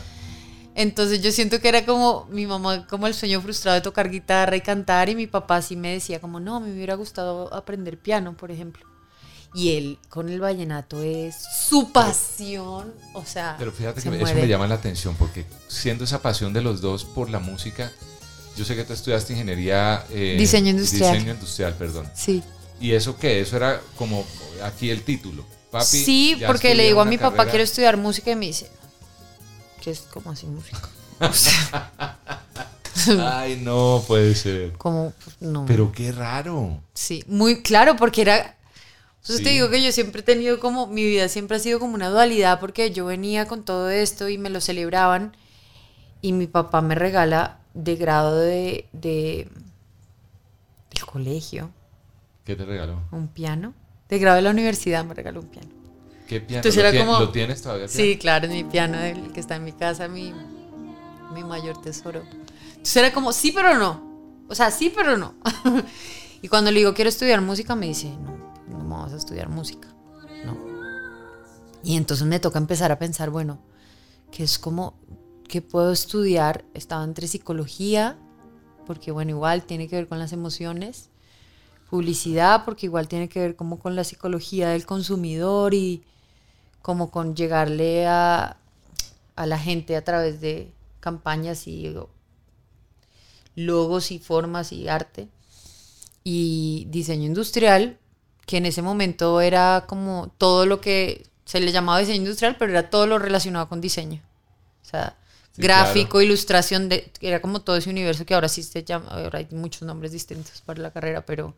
[0.76, 4.56] Entonces yo siento que era como mi mamá, como el sueño frustrado de tocar guitarra
[4.56, 8.38] y cantar, y mi papá sí me decía como, no, me hubiera gustado aprender piano,
[8.38, 8.86] por ejemplo.
[9.56, 11.36] Y él con el vallenato es
[11.68, 14.42] su pasión, o sea, Pero fíjate se que eso muere.
[14.42, 17.92] me llama la atención porque siendo esa pasión de los dos por la música,
[18.56, 20.06] yo sé que tú estudiaste ingeniería...
[20.12, 21.14] eh, Diseño industrial.
[21.14, 22.08] Diseño industrial, perdón.
[22.14, 22.44] Sí.
[22.80, 23.40] ¿Y eso qué?
[23.40, 24.24] Eso era como
[24.64, 25.44] aquí el título.
[25.72, 27.52] Papi, sí, porque le digo a mi papá, carrera.
[27.52, 28.70] quiero estudiar música, y me dice,
[29.82, 30.80] ¿qué es como así música?
[31.20, 31.92] O sea,
[33.40, 34.74] Ay, no puede ser.
[34.74, 35.66] como, no.
[35.66, 36.80] Pero qué raro.
[36.94, 38.56] Sí, muy claro, porque era.
[39.22, 40.88] Entonces te digo que yo siempre he tenido como.
[40.88, 44.38] Mi vida siempre ha sido como una dualidad, porque yo venía con todo esto y
[44.38, 45.36] me lo celebraban.
[46.22, 48.88] Y mi papá me regala de grado de.
[48.94, 49.48] de
[50.92, 51.72] del colegio
[52.46, 53.02] ¿Qué te regaló?
[53.12, 53.74] un piano.
[54.10, 55.70] De grado de la universidad me regaló un piano.
[56.28, 56.58] ¿Qué piano?
[56.60, 57.86] Entonces ¿Lo, era tie- como- ¿Lo tienes todavía?
[57.86, 58.20] el Sí, piano?
[58.22, 60.34] claro, es mi piano, el que está en mi casa, mi,
[61.34, 62.24] mi mayor tesoro.
[62.70, 64.06] Entonces era como, sí, pero no.
[64.50, 65.34] O sea, sí, pero no.
[66.42, 69.88] y cuando le digo, quiero estudiar música, me dice, no, no vamos a estudiar música.
[70.46, 70.58] No.
[71.84, 73.60] Y entonces me toca empezar a pensar, bueno,
[74.32, 74.96] que es como,
[75.48, 76.66] ¿qué puedo estudiar?
[76.74, 78.18] Estaba entre psicología,
[78.86, 81.10] porque bueno, igual tiene que ver con las emociones.
[81.90, 86.04] Publicidad, porque igual tiene que ver como con la psicología del consumidor y
[86.82, 88.58] como con llegarle a,
[89.36, 91.96] a la gente a través de campañas y
[93.56, 95.30] logos y formas y arte.
[96.24, 97.98] Y diseño industrial,
[98.46, 102.72] que en ese momento era como todo lo que se le llamaba diseño industrial, pero
[102.72, 104.22] era todo lo relacionado con diseño.
[104.84, 105.18] O sea,
[105.52, 106.22] Sí, gráfico, claro.
[106.22, 109.84] ilustración, de, era como todo ese universo que ahora sí se llama, ahora hay muchos
[109.84, 111.56] nombres distintos para la carrera, pero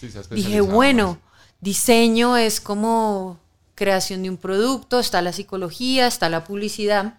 [0.00, 1.18] Sí, se ha dije, bueno,
[1.60, 3.38] diseño es como
[3.74, 7.18] creación de un producto, está la psicología, está la publicidad.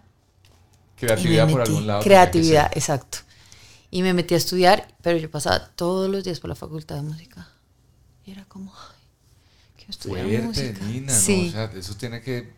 [0.96, 2.02] Creatividad me por algún lado.
[2.02, 3.20] Creatividad, exacto.
[3.92, 7.02] Y me metí a estudiar, pero yo pasaba todos los días por la facultad de
[7.04, 7.48] música.
[8.26, 8.96] Y era como, ay,
[9.76, 10.86] quiero estudiar Fuerte, música.
[10.86, 11.44] Nina, sí.
[11.44, 11.50] ¿no?
[11.50, 12.52] O sea, eso tiene que...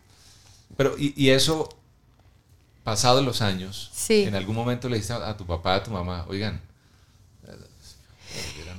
[0.76, 1.68] Pero, y, y eso,
[2.82, 4.22] pasados los años, Sí.
[4.22, 6.62] en algún momento le dijiste a tu papá, a tu mamá, oigan...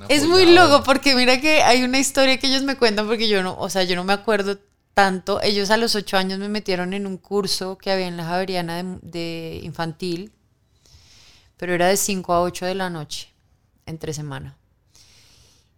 [0.08, 0.70] Es muy apoyado".
[0.70, 3.68] loco porque mira que hay una historia que ellos me cuentan porque yo no, o
[3.70, 4.58] sea, yo no me acuerdo
[4.94, 5.42] tanto.
[5.42, 8.82] Ellos a los ocho años me metieron en un curso que había en la Javeriana
[8.82, 10.32] de, de infantil,
[11.56, 13.32] pero era de 5 a 8 de la noche,
[13.84, 14.56] entre semana.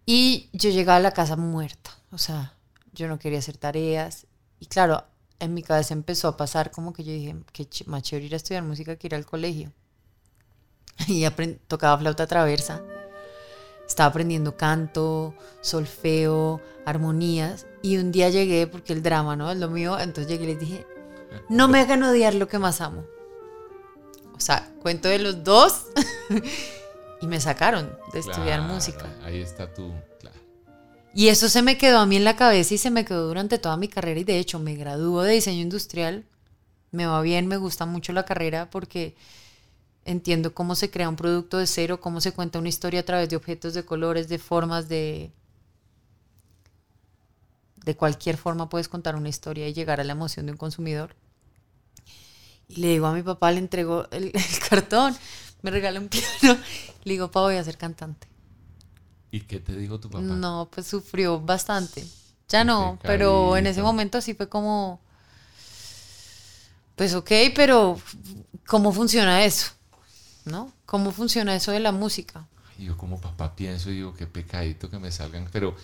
[0.07, 2.55] Y yo llegaba a la casa muerta, o sea,
[2.93, 4.27] yo no quería hacer tareas.
[4.61, 5.05] Y claro,
[5.41, 8.37] en mi cabeza empezó a pasar como que yo dije, que más chévere ir a
[8.37, 9.73] estudiar música que ir al colegio.
[11.07, 11.25] Y
[11.69, 12.83] tocaba flauta traversa.
[13.99, 17.67] Estaba aprendiendo canto, solfeo, armonías.
[17.83, 19.51] Y un día llegué, porque el drama, ¿no?
[19.51, 19.99] Es lo mío.
[19.99, 20.87] Entonces llegué y les dije,
[21.49, 23.05] no me hagan odiar lo que más amo.
[24.37, 25.87] O sea, cuento de los dos.
[27.21, 29.07] y me sacaron de estudiar música.
[29.25, 29.93] Ahí está tú.
[30.21, 30.39] Claro.
[31.13, 33.59] Y eso se me quedó a mí en la cabeza y se me quedó durante
[33.59, 34.21] toda mi carrera.
[34.21, 36.25] Y de hecho, me graduó de diseño industrial.
[36.93, 39.17] Me va bien, me gusta mucho la carrera porque
[40.09, 43.29] entiendo cómo se crea un producto de cero, cómo se cuenta una historia a través
[43.29, 45.31] de objetos, de colores, de formas, de.
[47.77, 51.15] De cualquier forma puedes contar una historia y llegar a la emoción de un consumidor.
[52.69, 55.17] Y le digo a mi papá, le entrego el, el cartón,
[55.63, 56.59] me regala un piano.
[57.05, 58.27] Le digo, papá, voy a ser cantante.
[59.31, 60.23] ¿Y qué te dijo tu papá?
[60.23, 62.07] No, pues sufrió bastante.
[62.49, 65.01] Ya no, pero en ese momento sí fue como,
[66.97, 68.01] pues ok, pero
[68.67, 69.78] ¿cómo funciona eso?
[70.51, 70.73] ¿No?
[70.87, 72.47] ¿Cómo funciona eso de la música?
[72.79, 75.49] Y yo como papá pienso y digo, qué pecadito que me salgan.
[75.53, 75.75] Pero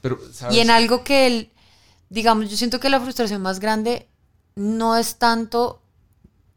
[0.00, 0.56] Pero, ¿sabes?
[0.56, 1.50] Y en algo que él,
[2.08, 4.08] digamos, yo siento que la frustración más grande
[4.54, 5.82] no es tanto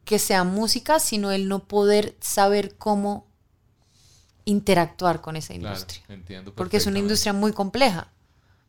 [0.05, 3.25] que sea música, sino el no poder saber cómo
[4.45, 6.03] interactuar con esa Claro, industria.
[6.09, 8.09] entiendo Porque es una industria muy compleja,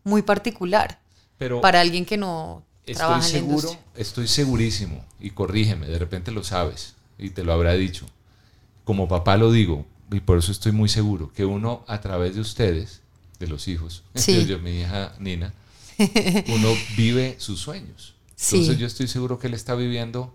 [0.05, 1.01] muy particular,
[1.39, 3.85] Pero para alguien que no estoy trabaja en la seguro, industria.
[3.97, 8.07] estoy segurísimo, y corrígeme, de repente lo sabes, y te lo habrá dicho.
[8.85, 12.41] Como papá lo digo, y por eso estoy muy seguro, que uno a través de
[12.41, 13.01] ustedes,
[13.39, 14.35] de los hijos, Sí.
[14.35, 15.53] yo, yo, mi hija Nina,
[16.49, 18.15] uno vive sus sueños.
[18.37, 18.57] Sí.
[18.57, 20.35] Entonces yo estoy seguro que él está viviendo,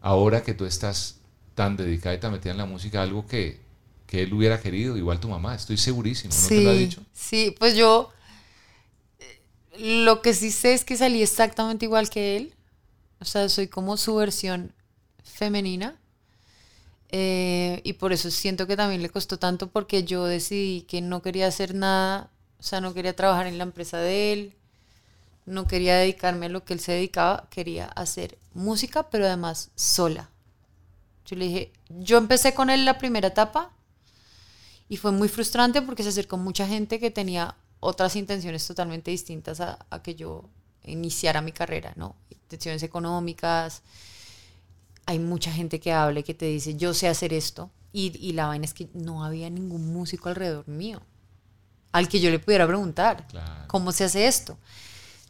[0.00, 1.16] ahora que tú estás
[1.54, 3.60] tan dedicada y tan metida en la música, algo que,
[4.06, 7.02] que él hubiera querido, igual tu mamá, estoy segurísimo, ¿no te lo ha dicho?
[7.12, 8.10] Sí, pues yo
[9.18, 9.40] eh,
[10.04, 12.54] lo que sí sé es que salí exactamente igual que él.
[13.20, 14.72] O sea, soy como su versión
[15.24, 15.97] femenina.
[17.10, 21.22] Eh, y por eso siento que también le costó tanto porque yo decidí que no
[21.22, 24.56] quería hacer nada, o sea, no quería trabajar en la empresa de él,
[25.46, 30.28] no quería dedicarme a lo que él se dedicaba, quería hacer música, pero además sola.
[31.24, 33.72] Yo le dije, yo empecé con él la primera etapa
[34.88, 39.60] y fue muy frustrante porque se acercó mucha gente que tenía otras intenciones totalmente distintas
[39.60, 40.44] a, a que yo
[40.84, 42.16] iniciara mi carrera, ¿no?
[42.30, 43.82] Intenciones económicas.
[45.08, 47.70] Hay mucha gente que habla y que te dice, yo sé hacer esto.
[47.92, 51.00] Y, y la vaina es que no había ningún músico alrededor mío
[51.92, 53.26] al que yo le pudiera preguntar,
[53.66, 54.58] ¿cómo se hace esto?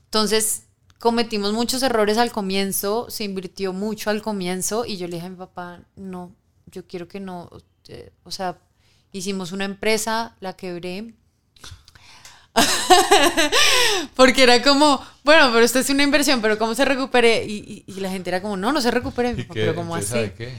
[0.04, 0.64] Entonces,
[0.98, 5.30] cometimos muchos errores al comienzo, se invirtió mucho al comienzo y yo le dije a
[5.30, 6.34] mi papá, no,
[6.66, 7.50] yo quiero que no,
[7.88, 8.58] eh, o sea,
[9.12, 11.14] hicimos una empresa, la quebré.
[14.14, 17.44] Porque era como, bueno, pero esto es una inversión, pero ¿cómo se recupere?
[17.44, 20.30] Y, y- y la gente era como, no, no se recupere, pero ¿cómo ¿Empresa así?
[20.36, 20.52] qué?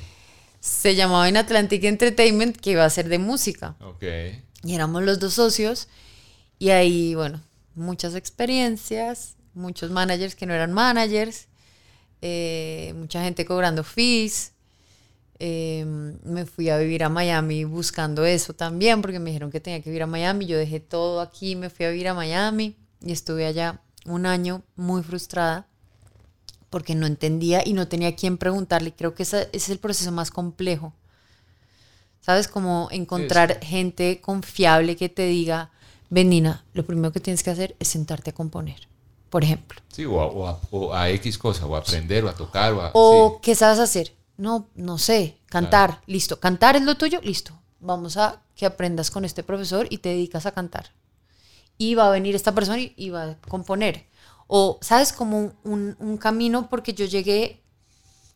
[0.59, 3.75] Se llamaba In Atlantic Entertainment, que iba a ser de música.
[3.81, 4.03] Ok.
[4.63, 5.87] Y éramos los dos socios.
[6.57, 7.41] Y ahí, bueno,
[7.75, 11.47] muchas experiencias, muchos managers que no eran managers,
[12.21, 14.51] eh, mucha gente cobrando fees.
[15.39, 15.85] Eh,
[16.23, 19.89] me fui a vivir a Miami buscando eso también, porque me dijeron que tenía que
[19.89, 20.45] vivir a Miami.
[20.45, 24.63] Yo dejé todo aquí, me fui a vivir a Miami y estuve allá un año
[24.75, 25.67] muy frustrada
[26.69, 28.93] porque no entendía y no tenía a quién preguntarle.
[28.93, 30.93] Creo que ese es el proceso más complejo.
[32.21, 32.47] ¿Sabes?
[32.47, 35.71] Como encontrar gente confiable que te diga,
[36.09, 38.87] Benina, lo primero que tienes que hacer es sentarte a componer,
[39.29, 39.79] por ejemplo.
[39.91, 42.73] Sí, o a, o a- o a X cosa, o a aprender, o a tocar,
[42.73, 42.91] o a...
[42.93, 44.13] O, ¿qué sabes hacer?
[44.39, 46.39] No, no sé, cantar, listo.
[46.39, 47.19] ¿Cantar es lo tuyo?
[47.21, 47.59] Listo.
[47.81, 50.93] Vamos a que aprendas con este profesor y te dedicas a cantar.
[51.77, 54.07] Y va a venir esta persona y, y va a componer.
[54.47, 55.11] O, ¿sabes?
[55.11, 57.61] Como un, un camino porque yo llegué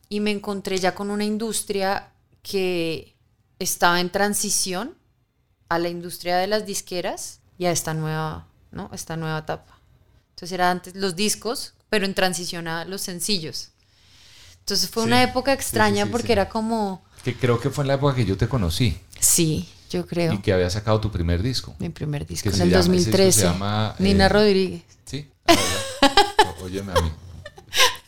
[0.10, 3.16] y me encontré ya con una industria que
[3.58, 4.98] estaba en transición
[5.70, 8.90] a la industria de las disqueras y a esta nueva, ¿no?
[8.94, 9.80] Esta nueva etapa.
[10.32, 13.73] Entonces era antes los discos, pero en transición a los sencillos.
[14.64, 17.84] Entonces fue Sí, una época sí, extraña sí, porque era como, Que creo que fue
[17.84, 21.12] en la época que yo te conocí sí, yo creo, y que había sacado tu
[21.12, 21.76] primer disco.
[21.80, 23.40] mi primer disco en el llama- ese disco 2013.
[23.42, 24.82] se llama, Nina eh, Rodríguez.
[25.06, 25.30] Sí.
[26.62, 27.12] O- Óyeme a mí.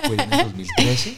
[0.07, 1.17] ¿Fue en el 2013?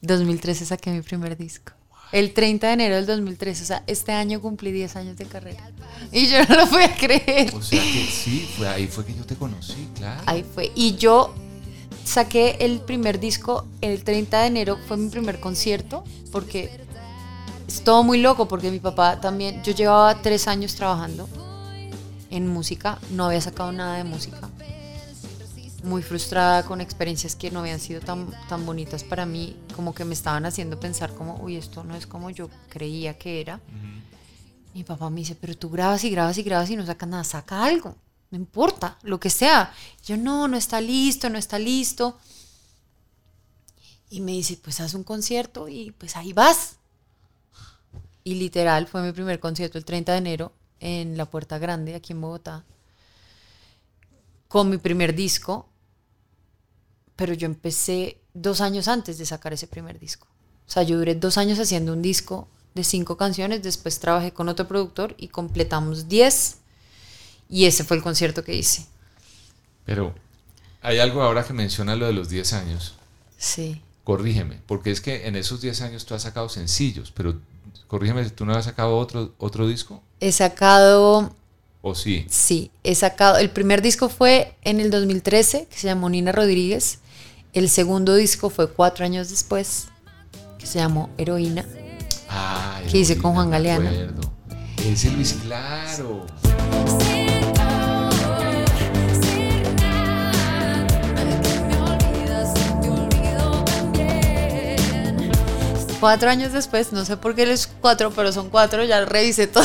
[0.00, 1.72] 2013 saqué mi primer disco.
[2.12, 5.70] El 30 de enero del 2013, o sea, este año cumplí 10 años de carrera.
[6.10, 7.54] Y yo no lo podía creer.
[7.54, 10.22] O sea que sí, fue ahí fue que yo te conocí, claro.
[10.24, 10.72] Ahí fue.
[10.74, 11.34] Y yo
[12.08, 16.70] saqué el primer disco el 30 de enero, fue mi primer concierto, porque
[17.66, 21.28] es todo muy loco, porque mi papá también, yo llevaba tres años trabajando
[22.30, 24.48] en música, no había sacado nada de música.
[25.84, 30.04] Muy frustrada con experiencias que no habían sido tan, tan bonitas para mí, como que
[30.04, 33.60] me estaban haciendo pensar como, uy, esto no es como yo creía que era.
[34.74, 37.24] Mi papá me dice, pero tú grabas y grabas y grabas y no sacas nada,
[37.24, 37.94] saca algo,
[38.30, 39.72] no importa, lo que sea.
[40.04, 42.18] Yo, no, no está listo, no está listo.
[44.10, 46.76] Y me dice, pues haz un concierto y pues ahí vas.
[48.24, 52.12] Y literal, fue mi primer concierto el 30 de enero en la Puerta Grande, aquí
[52.12, 52.64] en Bogotá,
[54.48, 55.68] con mi primer disco,
[57.16, 60.26] pero yo empecé dos años antes de sacar ese primer disco.
[60.66, 64.48] O sea, yo duré dos años haciendo un disco de cinco canciones, después trabajé con
[64.48, 66.58] otro productor y completamos diez,
[67.48, 68.86] y ese fue el concierto que hice.
[69.84, 70.14] Pero
[70.82, 72.94] hay algo ahora que menciona lo de los 10 años.
[73.36, 73.80] Sí.
[74.04, 77.38] Corrígeme, porque es que en esos 10 años tú has sacado sencillos, pero
[77.86, 80.02] corrígeme, ¿tú no has sacado otro, otro disco?
[80.20, 81.34] He sacado,
[81.82, 82.26] ¿O sí?
[82.28, 87.00] sí, he sacado, el primer disco fue en el 2013, que se llamó Nina Rodríguez.
[87.52, 89.88] El segundo disco fue cuatro años después,
[90.58, 91.64] que se llamó Heroína.
[92.28, 93.90] Ah, que hice con Juan Galeano.
[94.84, 96.26] Ese Luis, claro.
[106.00, 109.64] Cuatro años después, no sé por qué les cuatro, pero son cuatro, ya revisé todo.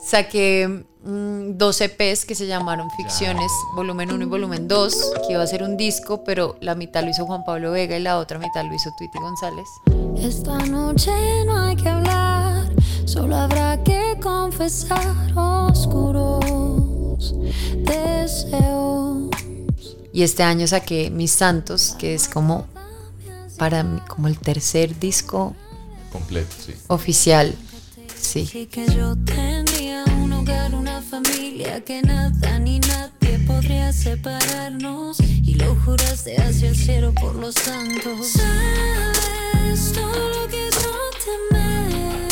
[0.00, 5.42] Saqué mm, dos EPs que se llamaron Ficciones, volumen 1 y volumen 2, que iba
[5.42, 8.38] a ser un disco, pero la mitad lo hizo Juan Pablo Vega y la otra
[8.38, 9.68] mitad lo hizo Tweety González.
[10.16, 11.12] Esta noche
[11.44, 12.70] no hay que hablar,
[13.04, 17.34] solo habrá que confesar oscuros
[17.76, 19.30] deseos.
[20.12, 22.66] Y este año saqué Mis Santos, que es como
[23.58, 25.54] para mí como el tercer disco
[26.12, 26.74] Completo, sí.
[26.86, 27.54] oficial.
[28.18, 28.46] Sí.
[28.70, 35.18] Que yo tendría un hogar, una familia que nada ni nadie podría separarnos.
[35.20, 38.26] Y lo juraste hacia el cielo por los santos.
[38.28, 40.92] Sabes todo lo que yo
[41.24, 42.28] temé.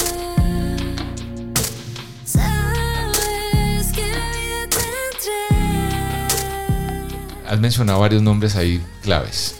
[2.24, 5.46] Sabes que la vida tendré.
[7.48, 9.56] Has mencionado varios nombres ahí claves.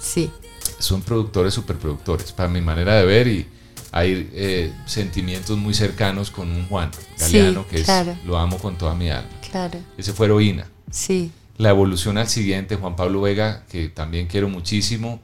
[0.00, 0.30] Sí.
[0.78, 3.46] Son productores, superproductores, para mi manera de ver y
[3.92, 8.12] hay eh, sentimientos muy cercanos con un Juan Galeano Sí, que claro.
[8.12, 9.30] es, lo amo con toda mi alma.
[9.50, 9.78] Claro.
[9.96, 10.66] Ese fue Heroína.
[10.90, 11.30] Sí.
[11.58, 15.20] La evolución al siguiente, Juan Pablo Vega, que también quiero muchísimo,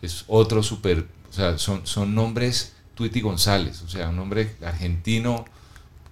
[0.00, 5.44] es otro super, o sea, son, son nombres Tweety González, o sea, un hombre argentino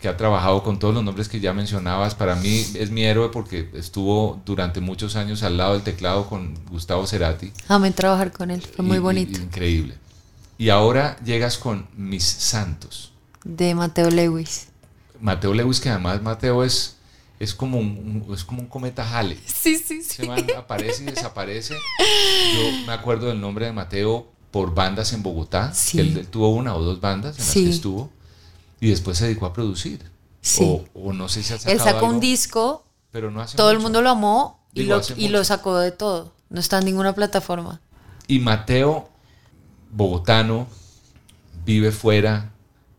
[0.02, 2.14] que ha trabajado con todos los nombres que ya mencionabas.
[2.14, 6.54] Para mí es mi héroe porque estuvo durante muchos años al lado del teclado con
[6.70, 7.52] Gustavo Cerati.
[7.68, 9.40] Amé trabajar con él, fue muy Y- y- bonito.
[9.40, 9.94] increíble.
[10.58, 13.12] Y ahora llegas con Mis Santos.
[13.44, 14.66] De Mateo Lewis.
[15.20, 16.96] Mateo Lewis, que además Mateo es,
[17.38, 19.40] es, como, un, es como un cometa Halley.
[19.46, 21.74] Sí, sí, Ese man aparece y desaparece.
[21.74, 25.72] Yo me acuerdo del nombre de Mateo por bandas en Bogotá.
[25.72, 25.96] Sí.
[25.98, 27.64] Que él, él tuvo una o dos bandas en las Sí.
[27.64, 28.10] que estuvo.
[28.82, 30.10] Y después se dedicó a producir.
[30.40, 30.64] Sí.
[30.64, 33.70] O, o no sé si ha sacado Él sacó un disco, Pero no hace todo
[33.70, 36.32] el mundo lo amó y, lo, y lo sacó de todo.
[36.50, 37.80] No está en ninguna plataforma.
[38.26, 39.08] Y Mateo,
[39.92, 40.66] bogotano,
[41.64, 42.50] vive fuera.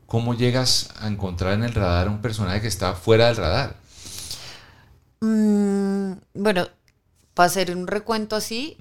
[0.06, 3.76] ¿Cómo llegas a encontrar en el radar a un personaje que está fuera del radar?
[5.20, 6.70] Mm, bueno,
[7.34, 8.78] para hacer un recuento así,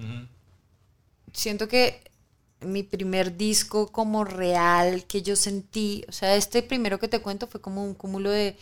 [1.33, 2.12] siento que
[2.65, 7.47] mi primer disco como real que yo sentí, o sea, este primero que te cuento
[7.47, 8.57] fue como un cúmulo de,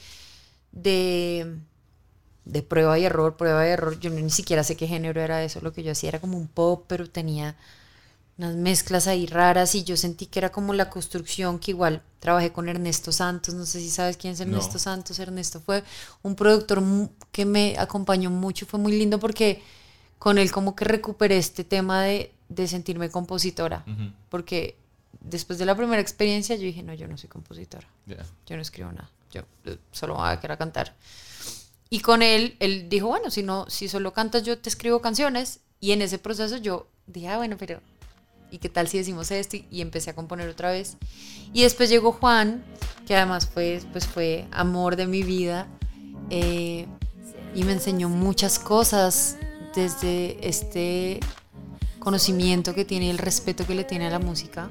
[0.72, 1.58] de,
[2.46, 4.00] de prueba y error, prueba y error.
[4.00, 6.48] Yo ni siquiera sé qué género era eso, lo que yo hacía era como un
[6.48, 7.56] pop, pero tenía
[8.38, 12.52] unas mezclas ahí raras y yo sentí que era como la construcción que igual trabajé
[12.52, 14.80] con Ernesto Santos, no sé si sabes quién es Ernesto No.
[14.80, 15.84] Santos, Ernesto fue
[16.24, 16.82] un productor
[17.32, 19.62] que me acompañó mucho, fue muy lindo porque
[20.18, 23.84] con él como que recuperé este tema de, de sentirme compositora,
[24.30, 24.76] porque
[25.22, 28.18] después de la primera experiencia yo dije, no, yo no soy compositora, Ya.
[28.46, 30.96] yo no escribo nada, yo eh, solo me voy a quedar a cantar.
[31.90, 35.60] Y con él, él dijo, bueno, si no, si solo cantas yo te escribo canciones.
[35.82, 37.82] Y en ese proceso yo dije, ah, bueno, pero
[38.50, 39.58] ¿y qué tal si decimos esto?
[39.58, 40.96] Y, y empecé a componer otra vez.
[41.54, 42.64] Y después llegó Juan,
[43.08, 45.68] que además fue, pues fue amor de mi vida.
[46.30, 46.88] eh,
[47.54, 49.36] y me enseñó muchas cosas
[49.76, 51.20] desde este
[52.02, 54.70] conocimiento que tiene y el respeto que le tiene a la música.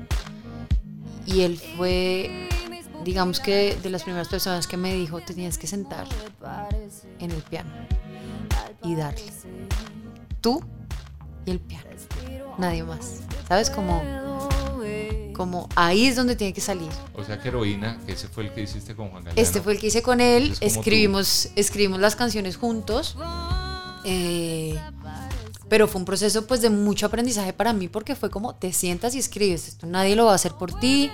[1.24, 2.49] Y él fue,
[3.05, 6.07] digamos que de las primeras personas que me dijo, te tienes que sentar
[7.18, 7.70] en el piano
[8.83, 9.33] y darle.
[10.41, 10.62] Tú
[11.47, 11.89] y el piano.
[12.59, 13.22] Nadie más.
[13.49, 13.70] ¿Sabes?
[13.70, 14.03] Como,
[15.35, 16.91] como ahí es donde tiene que salir.
[17.14, 19.41] O sea que Heroína, que ese fue el que hiciste con Juan Galeano.
[19.41, 20.51] Este fue el que hice con él.
[20.61, 23.16] Es Escribimos, escribimos las canciones juntos.
[24.05, 24.78] Eh,
[25.71, 29.14] pero fue un proceso pues de mucho aprendizaje para mí porque fue como te sientas
[29.14, 29.68] y escribes.
[29.68, 31.11] Esto nadie lo va a hacer por ti.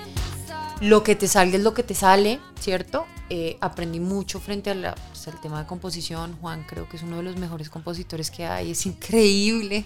[0.80, 3.06] Lo que te salga es lo que te sale, ¿cierto?
[3.30, 4.94] Eh, aprendí mucho frente al
[5.42, 6.36] tema de composición.
[6.40, 8.72] Juan creo que es uno de los mejores compositores que hay.
[8.72, 9.84] Es increíble.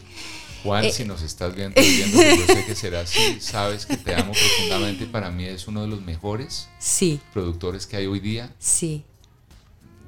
[0.63, 4.15] Juan, Eh, si nos estás viendo, que yo sé que será así, sabes que te
[4.15, 8.21] amo profundamente y para mí es uno de los mejores Sí, productores que hay hoy
[8.21, 9.05] día sí.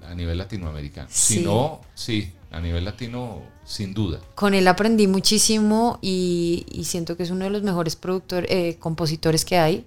[0.07, 1.09] a nivel latinoamericano.
[1.11, 1.35] Sí.
[1.37, 3.41] Si no, sí, a nivel latino,
[3.73, 4.21] sin duda.
[4.35, 8.77] Con él aprendí muchísimo y, y siento que es uno de los mejores productor, eh,
[8.79, 9.87] compositores que hay.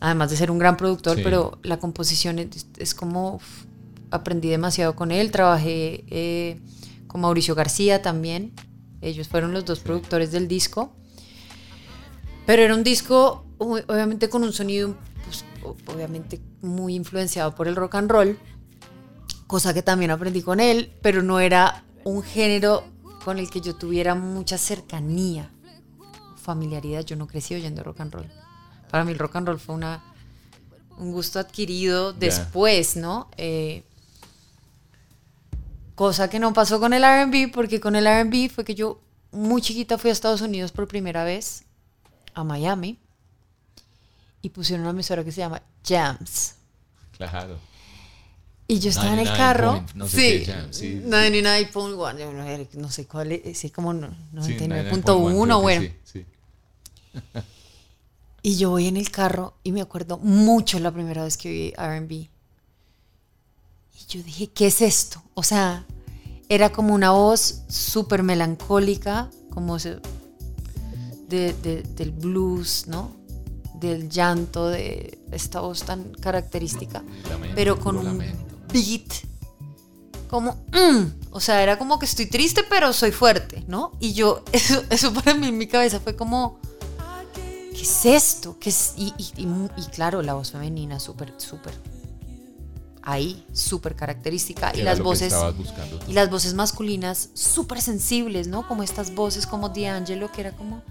[0.00, 1.22] Además de ser un gran productor, Sí.
[1.24, 3.36] pero la composición es, es como...
[3.36, 3.64] uf,
[4.10, 5.30] aprendí demasiado con él.
[5.30, 6.60] Trabajé eh,
[7.06, 8.52] con Mauricio García también.
[9.00, 10.92] Ellos fueron los dos productores del disco.
[12.46, 14.94] Pero era un disco, obviamente, con un sonido,
[15.24, 15.44] pues,
[15.86, 18.38] obviamente, muy influenciado por el rock and roll
[19.46, 22.82] cosa que también aprendí con él, pero no era un género
[23.24, 25.50] con el que yo tuviera mucha cercanía,
[26.36, 27.04] familiaridad.
[27.04, 28.30] Yo no crecí oyendo rock and roll.
[28.90, 30.04] Para mí el rock and roll fue una,
[30.98, 33.28] un gusto adquirido después, ¿no?
[33.38, 33.82] Eh,
[35.94, 39.00] cosa que no pasó con el RB, porque con el RB fue que yo
[39.32, 41.64] muy chiquita fui a Estados Unidos por primera vez,
[42.34, 42.98] a Miami.
[44.42, 46.56] y pusieron una emisora que se llama Jams.
[47.16, 47.58] Claro.
[48.66, 49.84] Y yo estaba en el 99 carro.
[49.94, 51.02] no sé sí, sí.
[51.06, 54.08] 99.1, yo no sé- no sé cuál es, sí, como no-
[54.42, 55.82] Sí, 99.1, bueno.
[55.82, 56.26] Sí, sí.
[58.42, 61.72] Y yo voy en el carro y me acuerdo mucho la primera vez que vi
[61.78, 62.12] RB.
[62.12, 62.28] Y
[64.08, 65.22] yo dije, ¿qué es esto?
[65.32, 65.86] O sea,
[66.50, 69.98] era como una voz súper melancólica, como se-
[71.28, 73.16] de- de- del blues, ¿no?
[73.80, 78.53] Del llanto, de esta voz tan característica, Lamento, pero con un lamento.
[78.74, 79.12] Beat
[80.28, 83.92] como, mm, o sea, era como que estoy triste, pero soy fuerte, ¿no?
[84.00, 86.58] Y yo, eso, eso para mí en mi cabeza fue como,
[87.72, 88.56] ¿qué es esto?
[88.58, 88.94] ¿Qué es?
[88.96, 89.46] Y, y- y-
[89.76, 91.74] y claro, la voz femenina súper, súper,
[93.02, 94.72] ahí, súper característica.
[94.74, 98.66] Y las voces, buscando y las voces masculinas súper sensibles, ¿no?
[98.66, 100.82] Como estas voces como D'Angelo, que era como,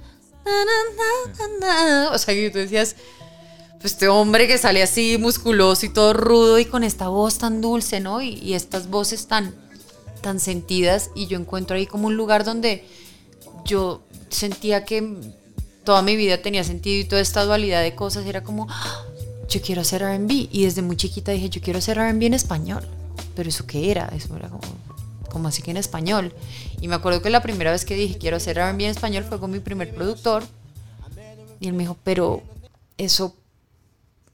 [0.45, 2.11] na, na, na, na, na.
[2.11, 2.95] o sea, que tú decías,
[3.83, 7.99] este hombre que sale así musculoso y todo rudo y con esta voz tan dulce,
[7.99, 8.21] ¿no?
[8.21, 9.53] Y, estas voces tan,
[10.21, 11.09] tan sentidas.
[11.15, 12.85] Y yo encuentro ahí como un lugar donde
[13.65, 15.15] yo sentía que
[15.83, 18.25] toda mi vida tenía sentido y toda esta dualidad de cosas.
[18.25, 19.03] Era como, "Ah,
[19.49, 22.87] yo quiero hacer RB y desde muy chiquita dije, yo quiero hacer RB en español,
[23.35, 24.61] pero eso qué era, eso era como,
[25.29, 26.33] como así que en español.
[26.81, 29.39] Y me acuerdo que la primera vez que dije, quiero hacer RB en español fue
[29.39, 30.43] con mi primer productor.
[31.59, 32.41] Y él me dijo, pero
[32.97, 33.35] eso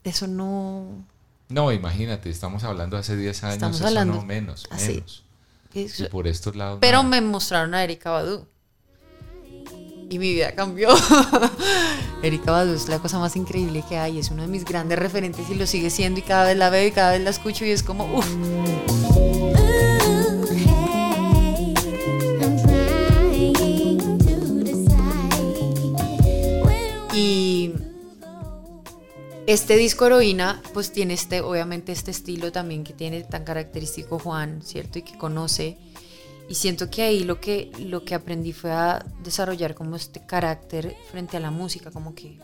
[0.03, 1.05] eso no.
[1.49, 4.93] No, imagínate, estamos hablando hace 10 años, Estamos eso hablando no menos, así.
[4.95, 5.23] menos.
[5.73, 6.77] eso- Y por estos lados.
[6.81, 7.09] pero nada.
[7.09, 8.45] me mostraron a Erika Badu.
[10.11, 10.89] Y mi vida cambió.
[12.23, 14.17] Erika Badu es la cosa más increíble que hay.
[14.17, 16.19] Es uno de mis grandes referentes y lo sigue siendo.
[16.19, 18.27] Y cada vez la veo y cada vez la escucho y es como, uff.
[29.51, 34.61] Este disco Heroína, pues tiene este, obviamente este estilo también que tiene tan característico Juan,
[34.63, 34.99] ¿cierto?
[34.99, 35.77] Y que conoce.
[36.47, 40.95] Y siento que ahí lo que, lo que aprendí fue a desarrollar como este carácter
[41.11, 42.39] frente a la música, como que,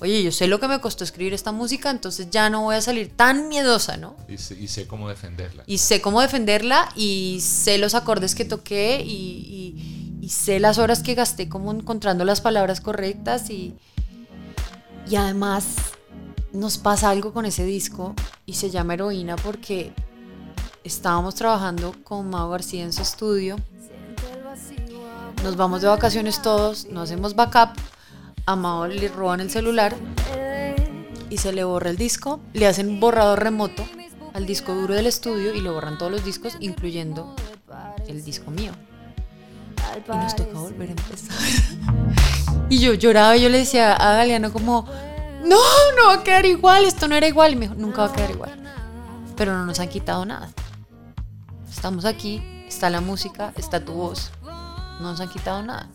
[0.00, 2.80] oye, yo sé lo que me costó escribir esta música, entonces ya no voy a
[2.82, 4.16] salir tan miedosa, ¿no?
[4.28, 5.64] Y sé, y sé cómo defenderla.
[5.66, 10.78] y sé cómo defenderla y sé los acordes que toqué y, y- y sé las
[10.78, 13.74] horas que gasté como encontrando las palabras correctas y,
[15.08, 15.64] y además
[16.52, 18.14] nos pasa algo con ese disco
[18.46, 19.92] y se llama Heroína porque
[20.84, 23.56] estábamos trabajando con Mau García en su estudio
[25.42, 27.70] nos vamos de vacaciones todos, no hacemos backup,
[28.44, 29.94] a Mao le roban el celular
[31.30, 33.84] y se le borra el disco, le hacen borrador remoto
[34.34, 37.34] al disco duro del estudio y le borran todos los discos, incluyendo
[38.06, 38.72] el disco mío.
[40.06, 41.36] Y nos toca volver a empezar.
[42.68, 44.86] Y yo lloraba y yo le decía a Galeano como,
[45.42, 45.58] no,
[45.96, 47.52] no va a quedar igual, esto no era igual.
[47.52, 48.50] Y me dijo, nunca va a quedar igual.
[49.36, 50.50] Pero no nos han quitado nada.
[51.70, 54.30] Estamos aquí, está la música, está tu voz.
[54.44, 55.88] No nos han quitado nada.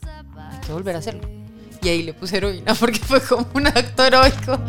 [0.51, 1.29] Hay que volver a hacerlo.
[1.81, 4.59] Y ahí le puse heroína porque fue como un acto heroico.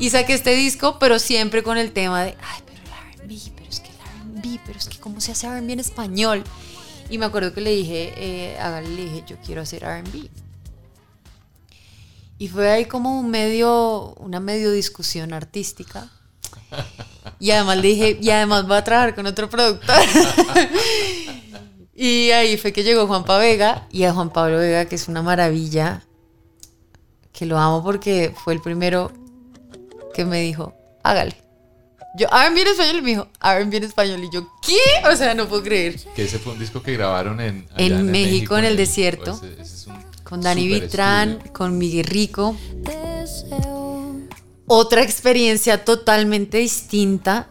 [0.00, 2.62] Y saqué este disco, pero siempre con el tema de, ay,
[4.78, 6.44] es que cómo se hace RB en español.
[7.10, 10.28] Y me acuerdo que le dije, eh, a Gali le dije, yo quiero hacer RB.
[12.38, 16.10] Y fue ahí como un medio, una medio discusión artística.
[17.40, 19.96] Y además le dije, y además voy a trabajar con otro productor.
[21.94, 25.22] y ahí fue que llegó Juanpa Vega, y a Juan Pablo Vega, que es una
[25.22, 26.04] maravilla,
[27.32, 29.12] que lo amo porque fue el primero
[30.14, 31.47] que me dijo, hágale.
[32.18, 34.24] Yo, R&B en español, y me dijo, R&B en español.
[34.24, 34.78] Y yo, ¿qué?
[35.10, 35.98] O sea, no puedo creer.
[36.16, 39.32] Que ese fue un disco que grabaron en, allá En México, en el desierto.
[39.32, 41.52] Ese- ese es un Con Dani Vitrán, estudio.
[41.52, 42.56] con Miguel Rico.
[44.66, 47.48] Otra experiencia totalmente distinta.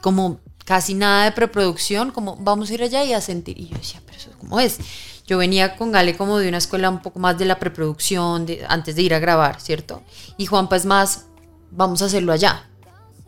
[0.00, 3.58] Como casi nada de preproducción, como vamos a ir allá y a sentir.
[3.58, 4.78] Y yo decía, pero eso cómo es.
[5.26, 8.64] Yo venía con Gale como de una escuela un poco más de la preproducción, de,
[8.68, 10.02] antes de ir a grabar, ¿cierto?
[10.36, 11.24] Y Juanpa es más,
[11.70, 12.68] vamos a hacerlo allá.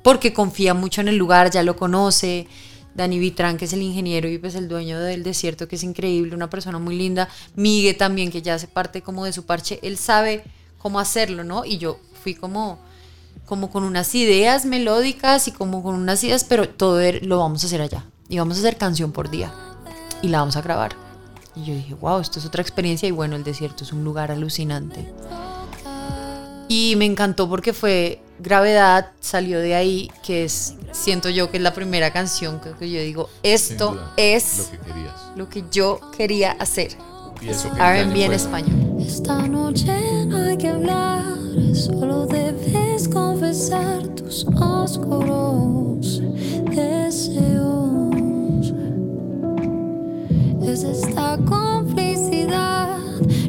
[0.06, 2.46] Porque confía mucho en el lugar, ya lo conoce.
[2.94, 6.32] Dani Vitrán, que es el ingeniero y pues el dueño del desierto, que es increíble,
[6.32, 7.28] una persona muy linda.
[7.56, 9.80] Miguel también, que ya hace parte como de su parche.
[9.82, 10.44] Él sabe
[10.78, 11.64] cómo hacerlo, ¿no?
[11.64, 12.78] Y yo fui como,
[13.46, 17.64] como con unas ideas melódicas y como con unas ideas, pero todo er- lo vamos
[17.64, 18.04] a hacer allá.
[18.28, 19.52] Y vamos a hacer canción por día.
[20.22, 20.94] Y la vamos a grabar.
[21.56, 23.08] Y yo dije, wow, esto es otra experiencia.
[23.08, 25.04] Y bueno, el desierto es un lugar alucinante.
[26.68, 31.62] Y me encantó porque fue Gravedad, salió de ahí, que es siento yo que es
[31.62, 35.14] la primera canción que, que yo digo, esto duda, es lo que querías.
[35.36, 36.96] lo que yo quería hacer.
[37.40, 38.34] ¿Y eso qué año R&B en fue?
[38.36, 38.96] español.
[39.00, 39.92] Esta noche
[40.26, 41.22] no hay que hablar,
[41.74, 46.20] solo debes confesar tus oscuros
[46.70, 48.72] deseos.
[50.62, 52.98] Es esta complicidad,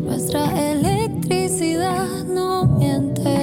[0.02, 3.37] nuestra electricidad no miente.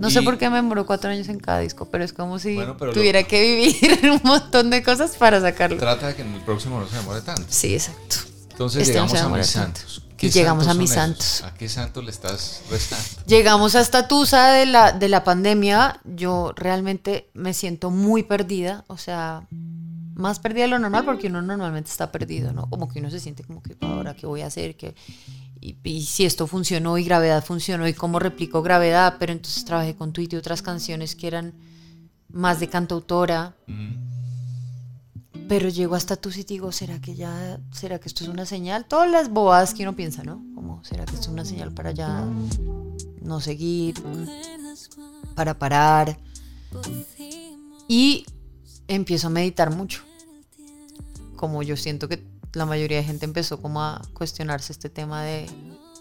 [0.00, 2.54] No sé por qué me demoró cuatro años en cada disco, pero es como si
[2.54, 5.76] Bueno, pero lo- tuviera que vivir un montón de cosas para sacarlo.
[5.78, 7.44] Trata de que en el próximo no se demore tanto.
[7.48, 8.16] Sí, exacto.
[8.50, 9.78] Entonces Este llegamos a mis tanto.
[9.80, 10.02] santos.
[10.20, 11.44] Y llegamos a mis santos.
[11.44, 13.04] ¿A qué santo le estás rezando?
[13.28, 16.00] Llegamos a esta tusa de la, de la pandemia.
[16.04, 18.84] Yo realmente me siento muy perdida.
[18.88, 19.46] O sea,
[20.16, 22.68] más perdida de lo normal porque uno normalmente está perdido, ¿no?
[22.68, 24.96] Como que uno se siente como que ahora qué voy a hacer, ¿Qué-
[25.60, 29.16] y, y si esto funcionó y gravedad funcionó y cómo replico gravedad.
[29.18, 31.54] Pero entonces trabajé con Tweet y otras canciones que eran
[32.28, 33.56] más de cantautora.
[35.48, 38.84] Pero llego hasta sitio y digo, ¿será que ya, será que esto es una señal?
[38.84, 40.44] Todas las bobadas que uno piensa, ¿no?
[40.54, 42.26] Como, ¿será que esto es una señal para ya
[43.22, 43.94] no seguir,
[45.34, 46.18] para parar?
[47.88, 48.26] Y
[48.88, 50.02] empiezo a meditar mucho.
[51.36, 55.46] Como yo siento que la mayoría de gente empezó como a cuestionarse este tema de,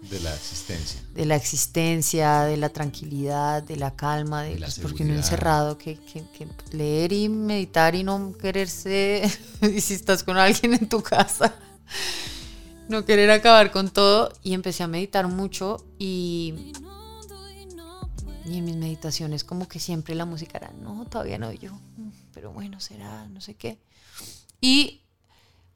[0.10, 1.02] De la existencia.
[1.14, 5.14] de la existencia, de la tranquilidad, de la calma, de, De la pues, porque uno
[5.16, 9.24] encerrado, que, que- que leer y meditar y no quererse,
[9.62, 11.54] y si estás con alguien en tu casa,
[12.90, 14.32] no querer acabar con todo.
[14.44, 16.72] Y empecé a meditar mucho y,
[18.46, 22.10] y en mis meditaciones como que siempre la música era, no, todavía no, yo, "Mm,
[22.34, 23.78] pero bueno, será, no sé qué.
[24.62, 25.02] Y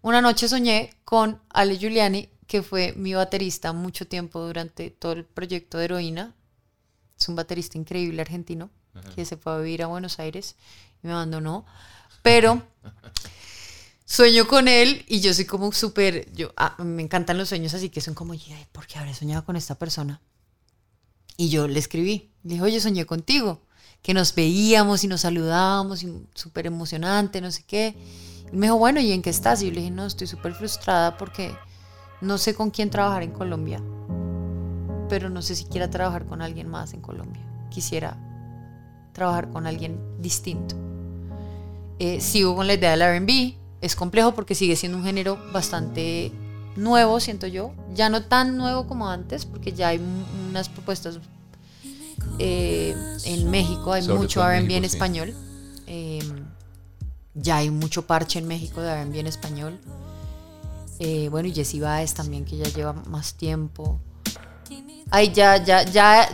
[0.01, 5.25] una noche soñé con Ale Giuliani, que fue mi baterista mucho tiempo durante todo el
[5.25, 6.35] proyecto de Heroína.
[7.19, 8.69] Es un baterista increíble argentino
[9.15, 10.55] que se fue a vivir a Buenos Aires
[11.01, 11.65] y me abandonó.
[12.23, 12.61] Pero
[14.05, 17.89] sueño con él y yo soy como súper, yo ah, me encantan los sueños así
[17.89, 20.19] que son como, "Ay, ¿por qué habré soñado con esta persona?
[21.37, 23.61] Y yo le escribí, le dije, oye, soñé contigo,
[24.01, 27.95] que nos veíamos y nos saludábamos y súper emocionante, no sé qué.
[27.97, 29.61] Y me dijo, bueno, ¿y en qué estás?
[29.61, 31.55] Y yo le dije, no, estoy súper frustrada porque
[32.21, 33.81] no sé con quién trabajar en Colombia,
[35.09, 37.41] pero no sé si quiera trabajar con alguien más en Colombia.
[37.69, 38.17] Quisiera
[39.13, 40.75] trabajar con alguien distinto.
[41.99, 46.31] Eh, sigo con la idea del RB, es complejo porque sigue siendo un género bastante
[46.75, 47.73] nuevo, siento yo.
[47.93, 50.01] Ya no tan nuevo como antes, porque ya hay
[50.49, 51.19] unas propuestas
[52.39, 52.95] eh,
[53.25, 54.85] en México, hay Sobre mucho RB en sí.
[54.85, 55.33] español.
[55.87, 56.21] Eh,
[57.33, 59.79] ya hay mucho parche en México de en español.
[60.99, 63.99] Eh, bueno, y Jessie Baez también, que ya lleva más tiempo.
[65.09, 66.29] Hay ya, ya, ya,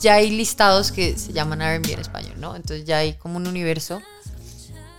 [0.00, 2.56] ya hay listados que se llaman R&B en español, ¿no?
[2.56, 4.00] Entonces ya hay como un universo.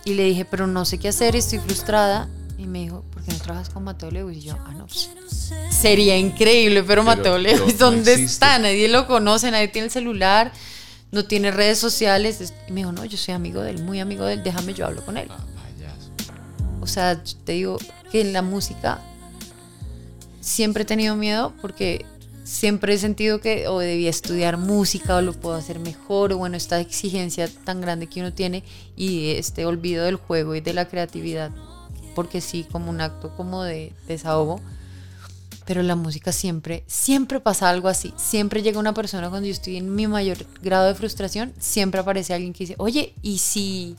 [0.04, 2.28] Y le dije, pero no sé qué hacer, estoy frustrada.
[2.56, 4.38] Y me dijo, ¿por qué no trabajas con Mateo Lewis?
[4.38, 5.10] Y yo, ah, no, pues,
[5.70, 8.32] sería increíble, pero, Pero- Mateo Lewis, no ¿dónde existe.
[8.46, 8.58] está?
[8.58, 10.52] Nadie lo conoce, nadie tiene el celular,
[11.12, 12.40] no tiene redes sociales.
[12.40, 14.74] Es- Y me dijo, no, yo soy amigo de él, muy amigo de él, déjame,
[14.74, 15.28] yo hablo con él.
[15.30, 15.44] Ah.
[16.80, 17.78] O sea, te digo
[18.10, 19.00] que en la música
[20.40, 22.06] siempre he tenido miedo porque
[22.44, 26.56] siempre he sentido que o debía estudiar música o lo puedo hacer mejor o bueno,
[26.56, 28.62] esta exigencia tan grande que uno tiene
[28.96, 31.50] y este olvido del juego y de la creatividad
[32.14, 34.60] porque sí, como un acto como de desahogo.
[35.68, 38.14] Pero la música siempre, siempre pasa algo así.
[38.16, 42.32] Siempre llega una persona cuando yo estoy en mi mayor grado de frustración, siempre aparece
[42.32, 43.94] alguien que dice, oye, ¿y si,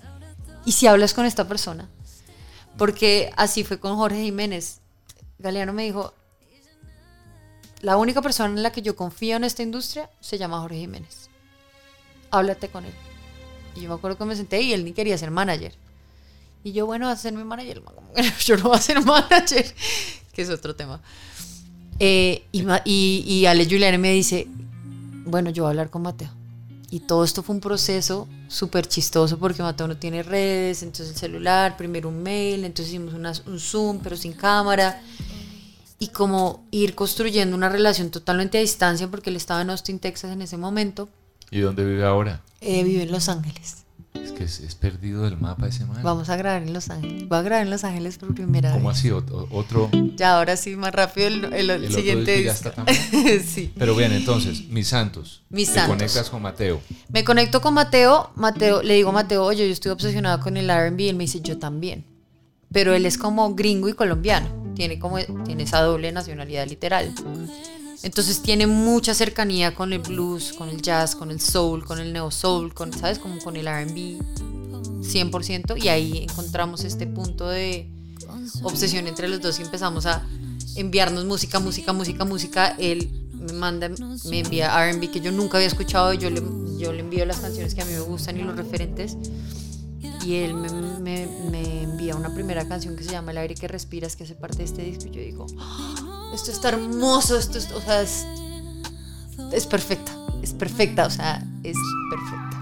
[0.65, 1.88] ¿y si hablas con esta persona?
[2.76, 4.80] Porque así fue con Jorge Jiménez.
[5.38, 6.15] Galeano me dijo,
[7.82, 11.30] la única persona en la que yo confío en esta industria se llama Jorge Jiménez.
[12.32, 12.93] Háblate con él.
[13.76, 15.76] Y yo me acuerdo que me senté y él ni quería ser manager.
[16.63, 17.84] Y yo, bueno, vas a ser mi manager.
[18.43, 19.72] Yo no voy a ser manager,
[20.34, 20.99] que es otro tema.
[21.99, 24.47] Eh, y, y, y Ale Giuliani me dice,
[25.25, 26.29] bueno, yo voy a hablar con Mateo.
[26.91, 31.15] Y todo esto fue un proceso súper chistoso porque Mateo no tiene redes, entonces el
[31.15, 34.99] celular, primero un mail, entonces hicimos una- un Zoom, pero sin cámara.
[35.99, 40.31] Y como ir construyendo una relación totalmente a distancia porque él estaba en Austin, Texas
[40.31, 41.09] en ese momento.
[41.51, 42.41] ¿Y dónde vive ahora?
[42.61, 43.83] Eh, vive en Los Ángeles.
[44.14, 46.01] Es que es, es perdido del mapa ese man.
[46.03, 47.28] Vamos a grabar en Los Ángeles.
[47.28, 48.97] Voy a grabar en Los Ángeles por primera ¿Cómo vez.
[48.97, 49.10] así?
[49.10, 49.89] Ot- Otro.
[50.16, 52.97] Ya, ahora sí, más rápido el, el- siguiente ya está también.
[53.45, 53.72] sí.
[53.78, 55.43] Pero bien, entonces, mis santos.
[55.49, 55.95] Mis Te santos.
[55.97, 56.82] conectas con Mateo.
[57.14, 60.70] Me conecto con Mateo, Mateo, le digo a Mateo, oye, yo estoy obsesionada con el
[60.70, 62.03] R&B, y él me dice, yo también.
[62.72, 67.14] Pero él es como gringo y colombiano, tiene como tiene esa doble nacionalidad literal.
[68.01, 72.13] Entonces tiene mucha cercanía con el blues, con el jazz, con el soul, con el
[72.13, 74.19] neo soul, con sabes, como con el R&B.
[75.01, 77.89] 100% y ahí encontramos este punto de
[78.63, 80.25] obsesión entre los dos y empezamos a
[80.75, 82.75] enviarnos música, música, música, música.
[82.77, 83.89] Él me manda,
[84.25, 86.41] me envía RB que yo nunca había escuchado, yo le,
[86.77, 89.17] yo le envío las canciones que a mí me gustan y los referentes.
[90.25, 94.25] Y él me, envía una primera canción que se llama El aire que respiras, que
[94.25, 95.07] hace parte de este disco.
[95.07, 98.25] Y yo digo, "Ah, esto está hermoso, esto es, o sea, es,
[99.51, 100.11] es perfecta,
[100.41, 101.77] es perfecta, o sea, es
[102.09, 102.59] perfecta.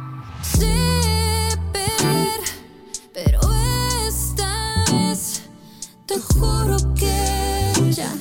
[6.07, 8.11] te juro que ya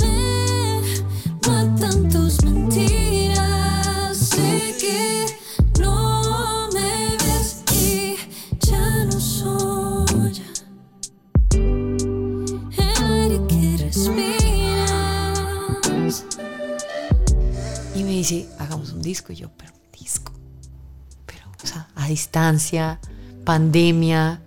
[0.00, 0.82] me
[1.46, 4.16] matan tus mentiras.
[4.16, 5.26] Sé que
[18.18, 19.32] me dice, hagamos un disco.
[19.32, 20.32] Y yo, pero un disco.
[21.26, 22.98] Pero, o sea, a distancia,
[23.44, 24.40] pandemia.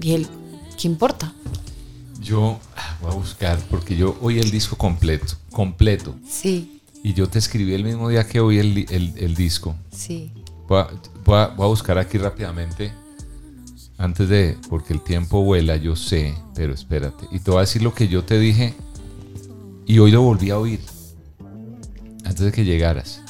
[0.00, 0.26] Y él,
[0.78, 1.32] ¿qué importa?
[2.20, 6.16] Yo ah, voy a buscar, porque yo oí el disco completo, completo.
[6.28, 9.76] Sí, Y yo te escribí el mismo día que oí el, el- el disco.
[9.90, 10.32] sí.
[10.68, 10.88] Voy a,
[11.24, 12.92] voy a- voy a buscar aquí rápidamente,
[13.98, 17.24] antes de, porque el tiempo vuela, yo sé, pero espérate.
[17.30, 18.74] Y te voy a decir lo que yo te dije,
[19.86, 20.80] y hoy lo volví a oír,
[22.36, 23.22] antes de que llegaras.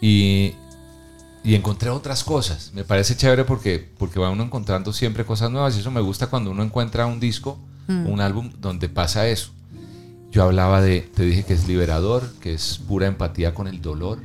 [0.00, 0.52] Y,
[1.42, 2.70] y encontré otras cosas.
[2.74, 6.26] Me parece chévere porque, porque va uno encontrando siempre cosas nuevas, y eso me gusta
[6.26, 7.58] cuando uno encuentra un disco,
[7.88, 8.06] Mm.
[8.06, 9.50] un álbum donde pasa eso.
[10.30, 14.18] Yo hablaba de, te dije que es liberador, que es pura empatía con el dolor,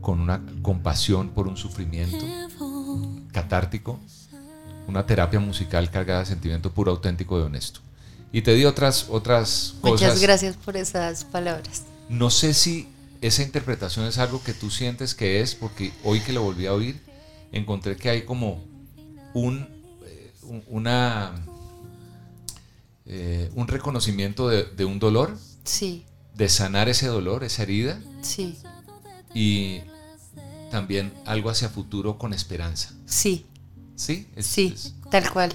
[0.00, 2.24] con una compasión por un sufrimiento
[3.30, 4.00] catártico,
[4.88, 7.78] una terapia musical cargada de sentimiento puro, auténtico y honesto.
[8.32, 10.08] Y te di otras, otras cosas.
[10.08, 11.84] Muchas gracias por esas palabras.
[12.10, 12.88] No sé si
[13.20, 16.72] esa interpretación es algo que tú sientes que es, porque hoy que lo volví a
[16.74, 17.00] oír,
[17.52, 18.64] encontré que hay como
[19.32, 19.68] un,
[20.04, 20.32] eh,
[20.68, 21.32] una,
[23.06, 26.04] eh, un reconocimiento de, de un dolor, Sí,
[26.34, 28.56] de sanar ese dolor, esa herida, sí,
[29.32, 29.82] y
[30.72, 32.92] también algo hacia futuro con esperanza.
[33.06, 33.46] sí.
[33.94, 34.26] ¿Sí?
[34.34, 35.52] Es- Sí, es- tal cual.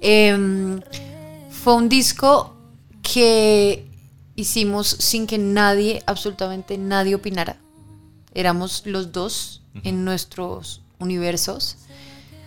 [0.00, 0.80] Em,
[1.50, 2.54] fue un disco
[3.02, 3.90] que
[4.36, 7.56] hicimos sin que nadie, absolutamente nadie opinara.
[8.34, 11.76] Éramos los dos en nuestros universos.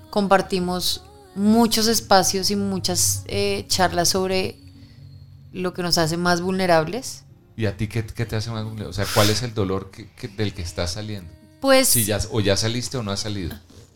[0.10, 1.04] Compartimos
[1.36, 4.58] muchos espacios y muchas eh, charlas sobre
[5.54, 7.24] lo que nos hace más vulnerables.
[7.56, 8.90] ¿Y a ti qué, qué te hace más vulnerable?
[8.90, 11.32] O sea, ¿cuál es el dolor que- que- del que estás saliendo?
[11.62, 13.56] Pues Si ya, o ya saliste o no has salido.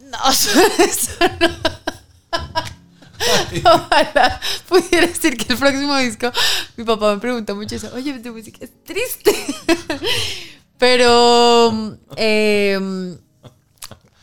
[0.10, 1.48] No, eso no.
[3.66, 6.32] Ojalá pudiera decir que el próximo disco,
[6.78, 9.32] mi papá me pregunta mucho eso, oye, tu música es triste.
[10.78, 13.18] Pero em,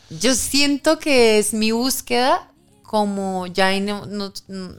[0.09, 2.51] yo siento que es mi búsqueda,
[2.83, 4.33] como ya ahí, no, no-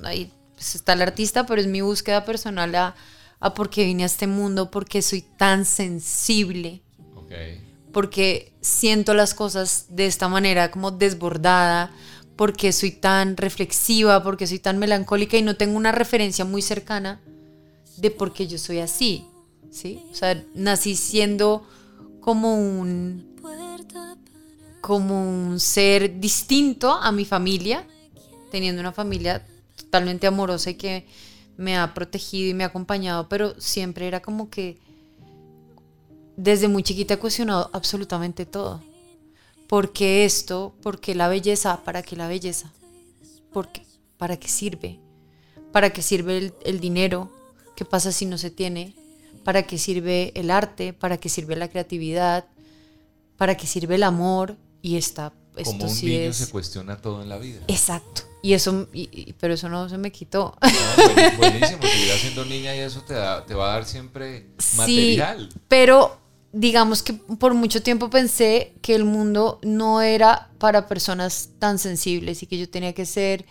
[0.04, 2.94] ahí pues está el artista, pero es mi búsqueda personal a,
[3.40, 6.82] a por qué vine a este mundo, porque soy tan sensible
[7.16, 7.32] Ok.
[7.92, 11.90] porque siento las cosas de esta manera como desbordada,
[12.40, 17.20] porque soy tan reflexiva, porque soy tan melancólica y no tengo una referencia muy cercana
[17.98, 19.26] de por qué yo soy así,
[19.70, 20.02] ¿sí?
[20.10, 21.68] O sea, nací siendo
[22.20, 23.36] como un
[24.80, 27.86] como un ser distinto a mi familia,
[28.50, 31.06] teniendo una familia totalmente amorosa y que
[31.58, 34.78] me ha protegido y me ha acompañado, pero siempre era como que
[36.38, 38.82] desde muy chiquita he cuestionado absolutamente todo.
[39.70, 40.74] ¿Por qué esto?
[40.82, 41.82] ¿Por qué la belleza?
[41.84, 42.72] ¿Para qué la belleza?
[43.52, 43.86] ¿Por qué?
[44.18, 44.98] ¿Para qué sirve?
[45.72, 47.30] ¿Para qué sirve el, el dinero?
[47.76, 48.96] ¿Qué pasa si no se tiene?
[49.44, 50.92] ¿Para qué sirve el arte?
[50.92, 52.46] ¿Para qué sirve la creatividad?
[53.36, 54.56] ¿Para qué sirve el amor?
[54.82, 56.36] Y esta, esto Como un sí niño es...
[56.36, 57.60] se cuestiona todo en la vida.
[57.68, 58.22] Exacto.
[58.42, 60.56] Y eso, y- y- pero eso no se me quitó.
[60.62, 64.48] No, buen- buenísimo, seguirás siendo niña y eso te, da- te va a dar siempre
[64.76, 65.48] material.
[65.52, 66.19] Sí, pero
[66.52, 72.42] digamos que por mucho tiempo pensé que el mundo no era para personas tan sensibles
[72.42, 73.46] y que yo tenía que ser,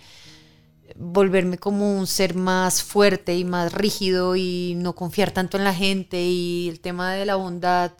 [0.96, 5.74] volverme como un ser más fuerte y más rígido y no confiar tanto en la
[5.74, 7.92] gente y el tema de la bondad.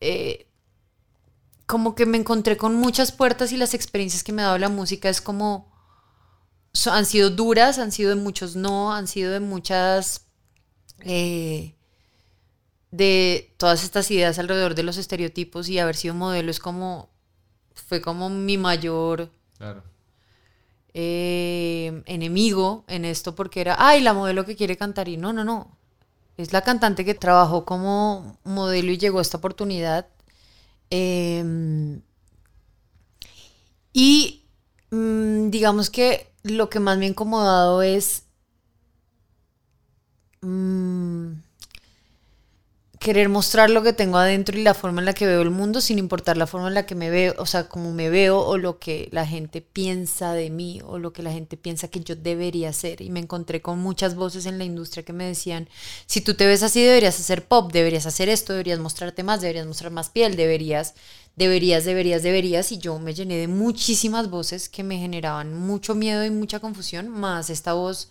[0.00, 0.46] eh,
[1.66, 4.70] como que me encontré con muchas puertas y las experiencias que me ha dado la
[4.70, 5.70] música es como
[6.90, 10.28] han sido duras, han sido de muchos no, han sido de muchas
[11.00, 11.77] eh,
[12.90, 17.10] de todas estas ideas alrededor de los estereotipos y haber sido modelo es como
[17.74, 19.82] fue como mi mayor Claro.
[20.94, 25.44] eh, enemigo en esto porque era, ay, la modelo que quiere cantar y no, no,
[25.44, 25.76] no.
[26.36, 30.06] Es la cantante que trabajó como modelo y llegó a esta oportunidad.
[30.90, 32.00] eh,
[33.92, 34.44] Y
[34.90, 38.24] mm, digamos que lo que más me ha incomodado es
[40.42, 41.32] mm,
[42.98, 45.80] querer mostrar lo que tengo adentro y la forma en la que veo el mundo
[45.80, 48.58] sin importar la forma en la que me veo, o sea, como me veo o
[48.58, 52.16] lo que la gente piensa de mí o lo que la gente piensa que yo
[52.16, 53.00] debería ser.
[53.00, 55.68] Y me encontré con muchas voces en la industria que me decían,
[56.06, 59.66] si tú te ves así deberías hacer pop, deberías hacer esto, deberías mostrarte más, deberías
[59.66, 60.94] mostrar más piel, deberías,
[61.36, 62.72] deberías, deberías, deberías.
[62.72, 67.08] Y yo me llené de muchísimas voces que me generaban mucho miedo y mucha confusión,
[67.08, 68.10] más esta voz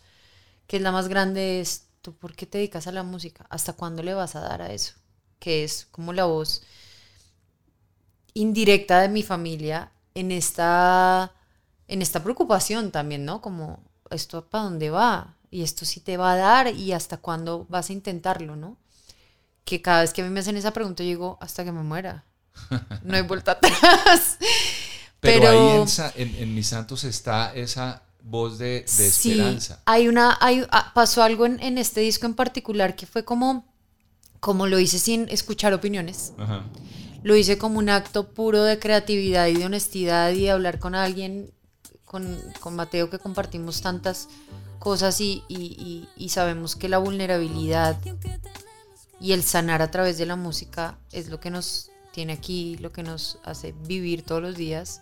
[0.67, 3.45] que es la más grande es ¿tú por qué te dedicas a la música?
[3.49, 4.93] ¿Hasta cuándo le vas a dar a eso?
[5.39, 6.63] Que es como la voz
[8.33, 11.33] indirecta de mi familia en esta,
[11.87, 13.41] en esta preocupación también, ¿no?
[13.41, 13.79] Como,
[14.09, 15.35] ¿esto para dónde va?
[15.49, 18.77] Y esto sí te va a dar y hasta cuándo vas a intentarlo, ¿no?
[19.65, 21.83] Que cada vez que a mí me hacen esa pregunta, yo digo, hasta que me
[21.83, 22.23] muera.
[23.03, 24.37] No hay vuelta atrás.
[25.19, 25.85] Pero, ahí
[26.15, 29.81] en, en Mis Santos está esa voz de, de esperanza.
[29.85, 33.65] Hay una, hay, ah, pasó algo en, en, este disco en particular que fue como,
[34.39, 36.33] como lo hice sin escuchar opiniones.
[37.23, 40.95] Lo hice como un acto puro de creatividad y de honestidad y de hablar con
[40.95, 41.51] alguien,
[42.05, 44.29] con, con Mateo, que compartimos tantas
[44.79, 47.97] cosas y, y, y, sabemos que la vulnerabilidad
[49.19, 52.91] y el sanar a través de la música es lo que nos tiene aquí, lo
[52.91, 55.01] que nos hace vivir todos los días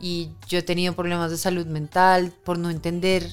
[0.00, 3.28] y yo he tenido problemas de salud mental por no entender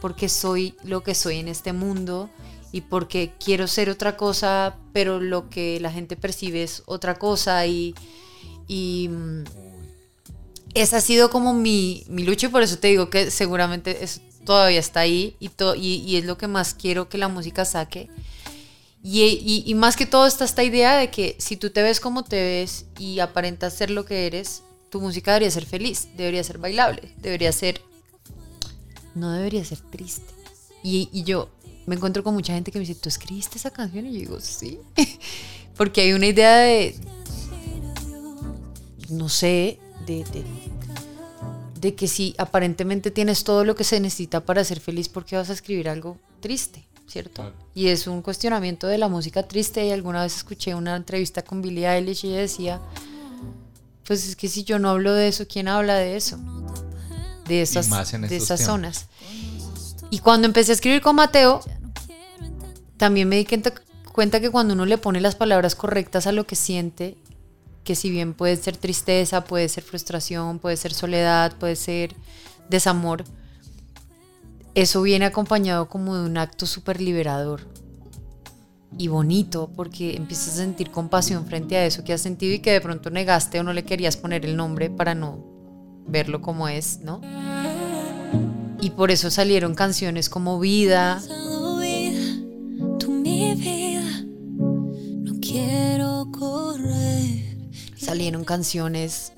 [0.00, 2.30] por qué soy lo que soy en este mundo
[2.70, 7.66] y porque quiero ser otra cosa, pero lo que la gente percibe es otra cosa
[7.66, 7.94] y,
[8.66, 9.44] y mm,
[10.74, 14.20] esa ha sido como mi, mi, lucha y por eso te digo que seguramente es,
[14.44, 18.10] todavía está ahí y, y, y, es lo que más quiero que la música saque.
[19.02, 22.24] Y, y, más que todo está esta idea de que si tú te ves como
[22.24, 26.58] te ves y aparentas ser lo que eres, tu música debería ser feliz, debería ser
[26.58, 27.80] bailable, debería ser...
[29.14, 30.32] No debería ser triste.
[30.82, 31.48] Y, yo
[31.86, 34.06] me encuentro con mucha gente que me dice, ¿tú escribiste esa canción?
[34.06, 34.78] Y yo digo, sí.
[35.76, 36.94] Porque hay una idea de...
[39.08, 40.44] No sé, de, de,
[41.80, 45.36] de que si aparentemente tienes todo lo que se necesita para ser feliz, ¿por qué
[45.36, 46.84] vas a escribir algo triste?
[47.06, 47.54] ¿Cierto?
[47.74, 49.86] Y es un cuestionamiento de la música triste.
[49.86, 52.80] Y alguna vez escuché una entrevista con Billie Eilish y ella decía,
[54.08, 56.38] pues es que si yo no hablo de eso, ¿quién habla de eso?
[57.46, 59.06] De esas, de esas zonas.
[60.08, 61.60] Y cuando empecé a escribir con Mateo,
[62.96, 63.46] también me di
[64.10, 67.18] cuenta que cuando uno le pone las palabras correctas a lo que siente,
[67.84, 72.16] que si bien puede ser tristeza, puede ser frustración, puede ser soledad, puede ser
[72.70, 73.24] desamor,
[74.74, 77.60] eso viene acompañado como de un acto súper liberador
[78.96, 82.72] y bonito porque empiezas a sentir compasión frente a eso que has sentido y que
[82.72, 85.44] de pronto negaste o no le querías poner el nombre para no
[86.06, 87.20] verlo como es, ¿no?
[88.80, 91.20] Y por eso salieron canciones como Vida.
[97.96, 99.32] Salieron canciones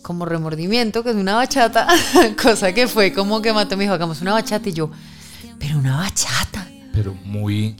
[0.00, 1.86] como Remordimiento, que es una bachata,
[2.42, 4.90] cosa que fue como que Mato me dijo, hagamos una bachata y yo,
[5.58, 6.66] pero una bachata.
[6.92, 7.76] Pero muy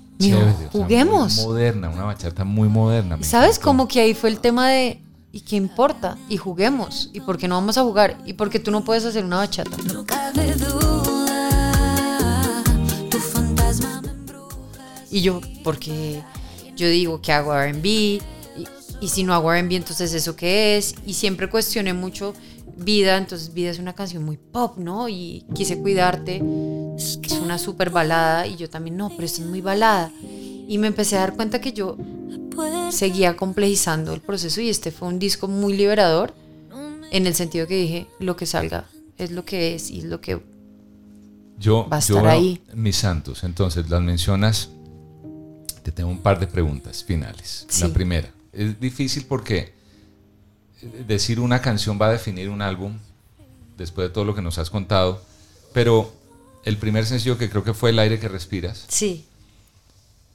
[0.72, 1.36] juguemos.
[1.38, 3.18] moderna, una bachata muy moderna.
[3.22, 3.58] ¿Sabes?
[3.58, 5.00] Como que ahí fue el tema de,
[5.32, 6.16] ¿y qué importa?
[6.28, 7.10] Y juguemos.
[7.12, 8.18] ¿Y por qué no vamos a jugar?
[8.24, 9.76] ¿Y por qué tú no puedes hacer una bachata?
[15.10, 16.22] Y yo, porque
[16.76, 18.20] yo digo que hago RB, y,
[19.00, 20.94] y si no hago RB, entonces ¿eso qué es?
[21.06, 22.34] Y siempre cuestioné mucho
[22.76, 25.08] Vida, entonces Vida es una canción muy pop, ¿no?
[25.08, 26.42] Y quise cuidarte,
[26.96, 30.12] es una súper balada, y yo también, no, pero esto es muy balada.
[30.22, 31.96] Y me empecé a dar cuenta que yo
[32.90, 36.34] seguía complejizando el proceso y este fue un disco muy liberador
[37.10, 38.84] en el sentido que dije, lo que salga
[39.16, 40.42] es lo que es y es lo que
[41.58, 42.60] yo, va a estar ahí.
[42.74, 44.70] Mis santos, entonces las mencionas,
[45.82, 47.66] te tengo un par de preguntas finales.
[47.80, 49.74] La primera, es difícil porque
[51.06, 52.98] decir una canción va a definir un álbum,
[53.76, 55.22] después de todo lo que nos has contado,
[55.72, 56.12] pero
[56.64, 58.84] el primer sencillo que creo que fue El aire que respiras.
[58.88, 59.26] Sí.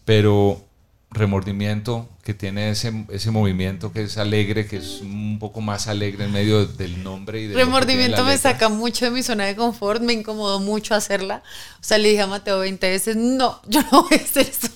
[0.05, 0.65] Pero
[1.13, 6.25] remordimiento, que tiene ese, ese movimiento que es alegre, que es un poco más alegre
[6.25, 10.01] en medio del nombre y de Remordimiento me saca mucho de mi zona de confort,
[10.01, 11.43] me incomodó mucho hacerla.
[11.79, 14.69] O sea, le dije a Mateo 20 veces, no, yo no voy a hacer eso.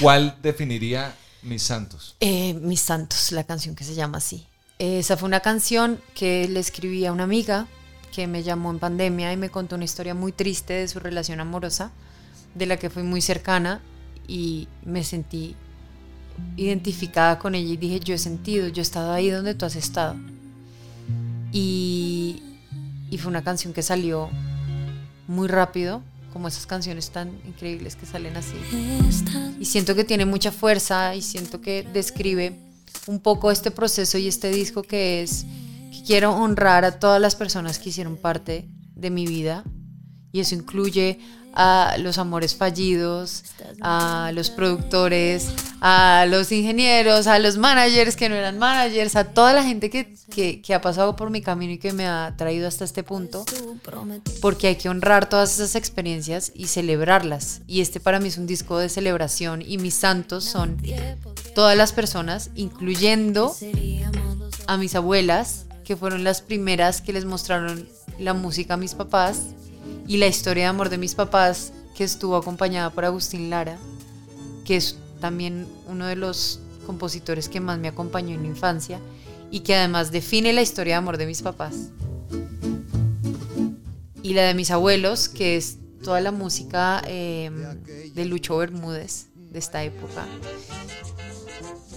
[0.00, 2.14] ¿Cuál definiría Mis Santos?
[2.20, 4.46] Eh, Mis Santos, la canción que se llama así.
[4.80, 7.66] Esa fue una canción que le escribí a una amiga
[8.14, 11.38] que me llamó en pandemia y me contó una historia muy triste de su relación
[11.38, 11.90] amorosa,
[12.54, 13.82] de la que fui muy cercana
[14.26, 15.54] y me sentí
[16.56, 19.76] identificada con ella y dije, yo he sentido, yo he estado ahí donde tú has
[19.76, 20.16] estado.
[21.52, 22.42] Y,
[23.10, 24.30] y fue una canción que salió
[25.28, 26.02] muy rápido,
[26.32, 28.56] como esas canciones tan increíbles que salen así.
[29.60, 32.69] Y siento que tiene mucha fuerza y siento que describe
[33.06, 35.44] un poco este proceso y este disco que es
[35.92, 39.64] que quiero honrar a todas las personas que hicieron parte de mi vida
[40.32, 41.18] y eso incluye
[41.52, 43.44] a los amores fallidos,
[43.80, 45.48] a los productores,
[45.80, 50.14] a los ingenieros, a los managers que no eran managers, a toda la gente que,
[50.30, 53.44] que, que, ha pasado por mi camino y que me ha traído hasta este punto,
[54.40, 57.62] porque hay que honrar todas esas experiencias y celebrarlas.
[57.66, 60.76] Y este para mí es un disco de celebración y mis santos son
[61.54, 63.56] todas las personas, incluyendo
[64.66, 67.88] a mis abuelas, que fueron las primeras que les mostraron
[68.20, 69.38] la música a mis papás
[70.06, 73.78] y la historia de amor de mis papás, que estuvo acompañada por Agustín Lara,
[74.64, 79.00] que es también uno de los compositores que más me acompañó en mi infancia
[79.50, 81.90] y que además define la historia de amor de mis papás.
[84.22, 87.50] Y la de mis abuelos, que es toda la música eh,
[88.14, 90.26] de Lucho Bermúdez de esta época.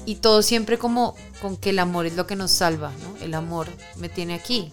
[0.05, 2.91] Y todo siempre como con que el amor es lo que nos salva.
[3.21, 3.67] El amor
[3.97, 4.71] me tiene aquí.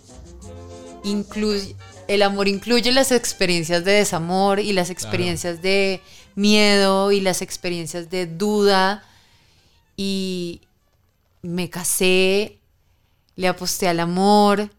[1.05, 1.77] Incluye,
[2.11, 6.03] el amor incluye las experiencias de desamor y las experiencias de
[6.35, 9.05] miedo y las experiencias de duda.
[9.97, 10.63] Y
[11.41, 12.59] me casé,
[13.37, 14.71] le aposté al amor,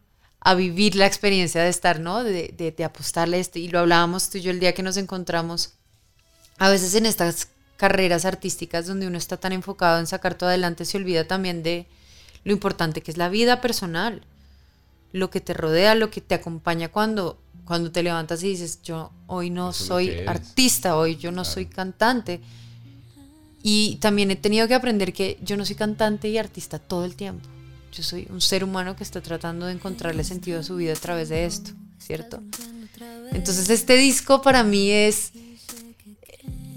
[0.41, 2.21] a vivir la experiencia de estar, ¿no?
[2.25, 3.59] De, de, de apostarle esto.
[3.59, 5.75] Y lo hablábamos tú y yo el día que nos encontramos.
[6.57, 10.83] A veces en estas carreras artísticas donde uno está tan enfocado en sacar todo adelante,
[10.83, 11.87] se olvida también de
[12.43, 14.21] lo importante que es la vida personal
[15.11, 19.11] lo que te rodea, lo que te acompaña cuando, cuando te levantas y dices, yo
[19.27, 21.53] hoy no Eso soy artista, hoy yo no claro.
[21.53, 22.41] soy cantante.
[23.63, 27.15] Y también he tenido que aprender que yo no soy cantante y artista todo el
[27.15, 27.47] tiempo.
[27.91, 30.95] Yo soy un ser humano que está tratando de encontrarle sentido a su vida a
[30.95, 32.41] través de esto, ¿cierto?
[33.31, 35.33] Entonces este disco para mí es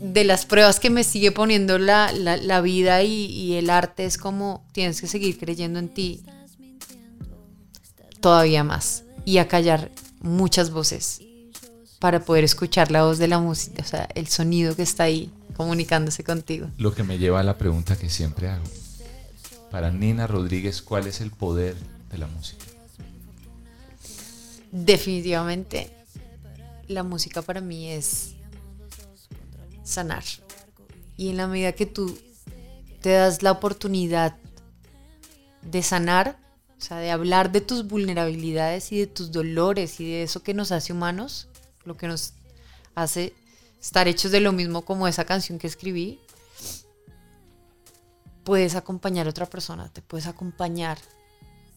[0.01, 4.05] de las pruebas que me sigue poniendo la, la, la vida y, y el arte
[4.05, 6.23] es como tienes que seguir creyendo en ti
[8.25, 9.91] todavía más y a callar
[10.23, 11.21] muchas voces
[11.99, 15.31] para poder escuchar la voz de la música, o sea, el sonido que está ahí
[15.59, 16.69] comunicándose contigo.
[16.79, 18.65] Lo que me lleva a la pregunta que siempre hago.
[19.71, 21.77] Para Nina Rodríguez, ¿cuál es el poder
[22.11, 22.65] de la música?
[24.73, 25.95] Definitivamente,
[26.89, 28.37] la música para mí es
[29.83, 30.25] sanar.
[31.19, 32.19] Y en la medida que tú
[33.03, 34.35] te das la oportunidad
[35.61, 36.43] de sanar,
[36.85, 40.53] o sea, de hablar de tus vulnerabilidades y de tus dolores y de eso que
[40.53, 41.49] nos hace humanos,
[41.87, 42.35] lo que nos
[42.95, 43.33] hace
[43.81, 46.21] estar hechos de lo mismo como esa canción que escribí,
[48.45, 50.99] puedes acompañar a otra persona, te puedes acompañar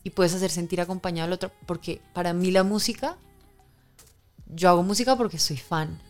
[0.03, 3.15] y puedes hacer sentir acompañado al otro, porque para mí la música,
[4.45, 6.01] yo hago música porque soy fan,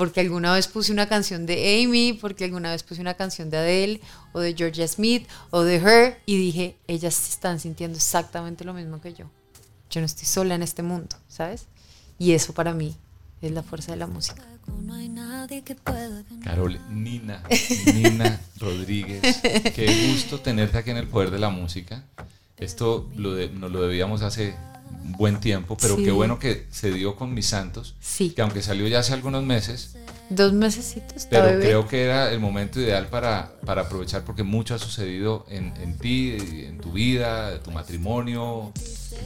[0.00, 3.58] porque alguna vez puse una canción de Amy, porque alguna vez puse una canción de
[3.58, 4.00] Adele
[4.32, 9.02] o de Georgia Smith o de Her y dije, ellas están sintiendo exactamente lo mismo
[9.02, 9.26] que yo.
[9.90, 11.66] Yo no estoy sola en este mundo, ¿sabes?
[12.18, 12.96] Y eso para mí
[13.42, 14.42] es la fuerza de la música.
[16.44, 17.42] Carol, Nina,
[17.94, 22.06] Nina Rodríguez, qué gusto tenerte aquí en el Poder de la Música.
[22.56, 24.56] Esto lo de, nos lo debíamos hace
[25.02, 26.04] buen tiempo, pero sí.
[26.04, 28.30] qué bueno que se dio con Mis Santos, sí.
[28.30, 29.96] que aunque salió ya hace algunos meses.
[30.30, 31.26] Dos mesecitos.
[31.28, 31.64] Pero bebé.
[31.64, 35.98] creo que era el momento ideal para, para aprovechar porque mucho ha sucedido en, en
[35.98, 36.36] ti,
[36.66, 38.72] en tu vida, tu matrimonio.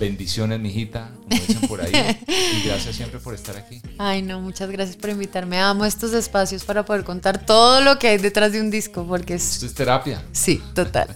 [0.00, 1.92] Bendiciones, mijita, como dicen por ahí.
[2.26, 3.82] y gracias siempre por estar aquí.
[3.98, 5.60] Ay, no, muchas gracias por invitarme.
[5.60, 9.34] Amo estos espacios para poder contar todo lo que hay detrás de un disco, porque
[9.34, 9.52] es...
[9.52, 10.22] Esto es terapia.
[10.32, 11.14] Sí, total.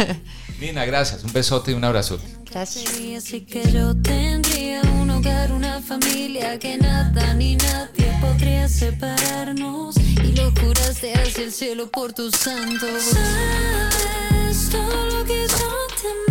[0.60, 1.24] Nina, gracias.
[1.24, 2.39] Un besote y un abrazote.
[2.50, 2.84] Gracias.
[3.16, 9.96] Así que yo tendría un hogar, una familia que nada ni nadie podría separarnos.
[9.96, 13.04] Y lo juraste hacia el cielo por tus santos.
[13.04, 16.30] Sabes todo lo que yo te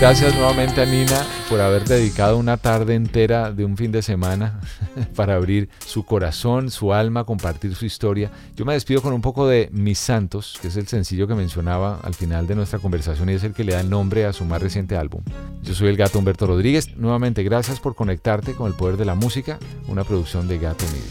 [0.00, 4.60] Gracias nuevamente a Nina por haber dedicado una tarde entera de un fin de semana
[5.16, 8.30] para abrir su corazón, su alma, compartir su historia.
[8.54, 11.98] Yo me despido con un poco de Mis Santos, que es el sencillo que mencionaba
[12.04, 14.44] al final de nuestra conversación y es el que le da el nombre a su
[14.44, 15.22] más reciente álbum.
[15.64, 16.96] Yo soy el gato Humberto Rodríguez.
[16.96, 19.58] Nuevamente, gracias por conectarte con el poder de la música,
[19.88, 21.10] una producción de Gato Media.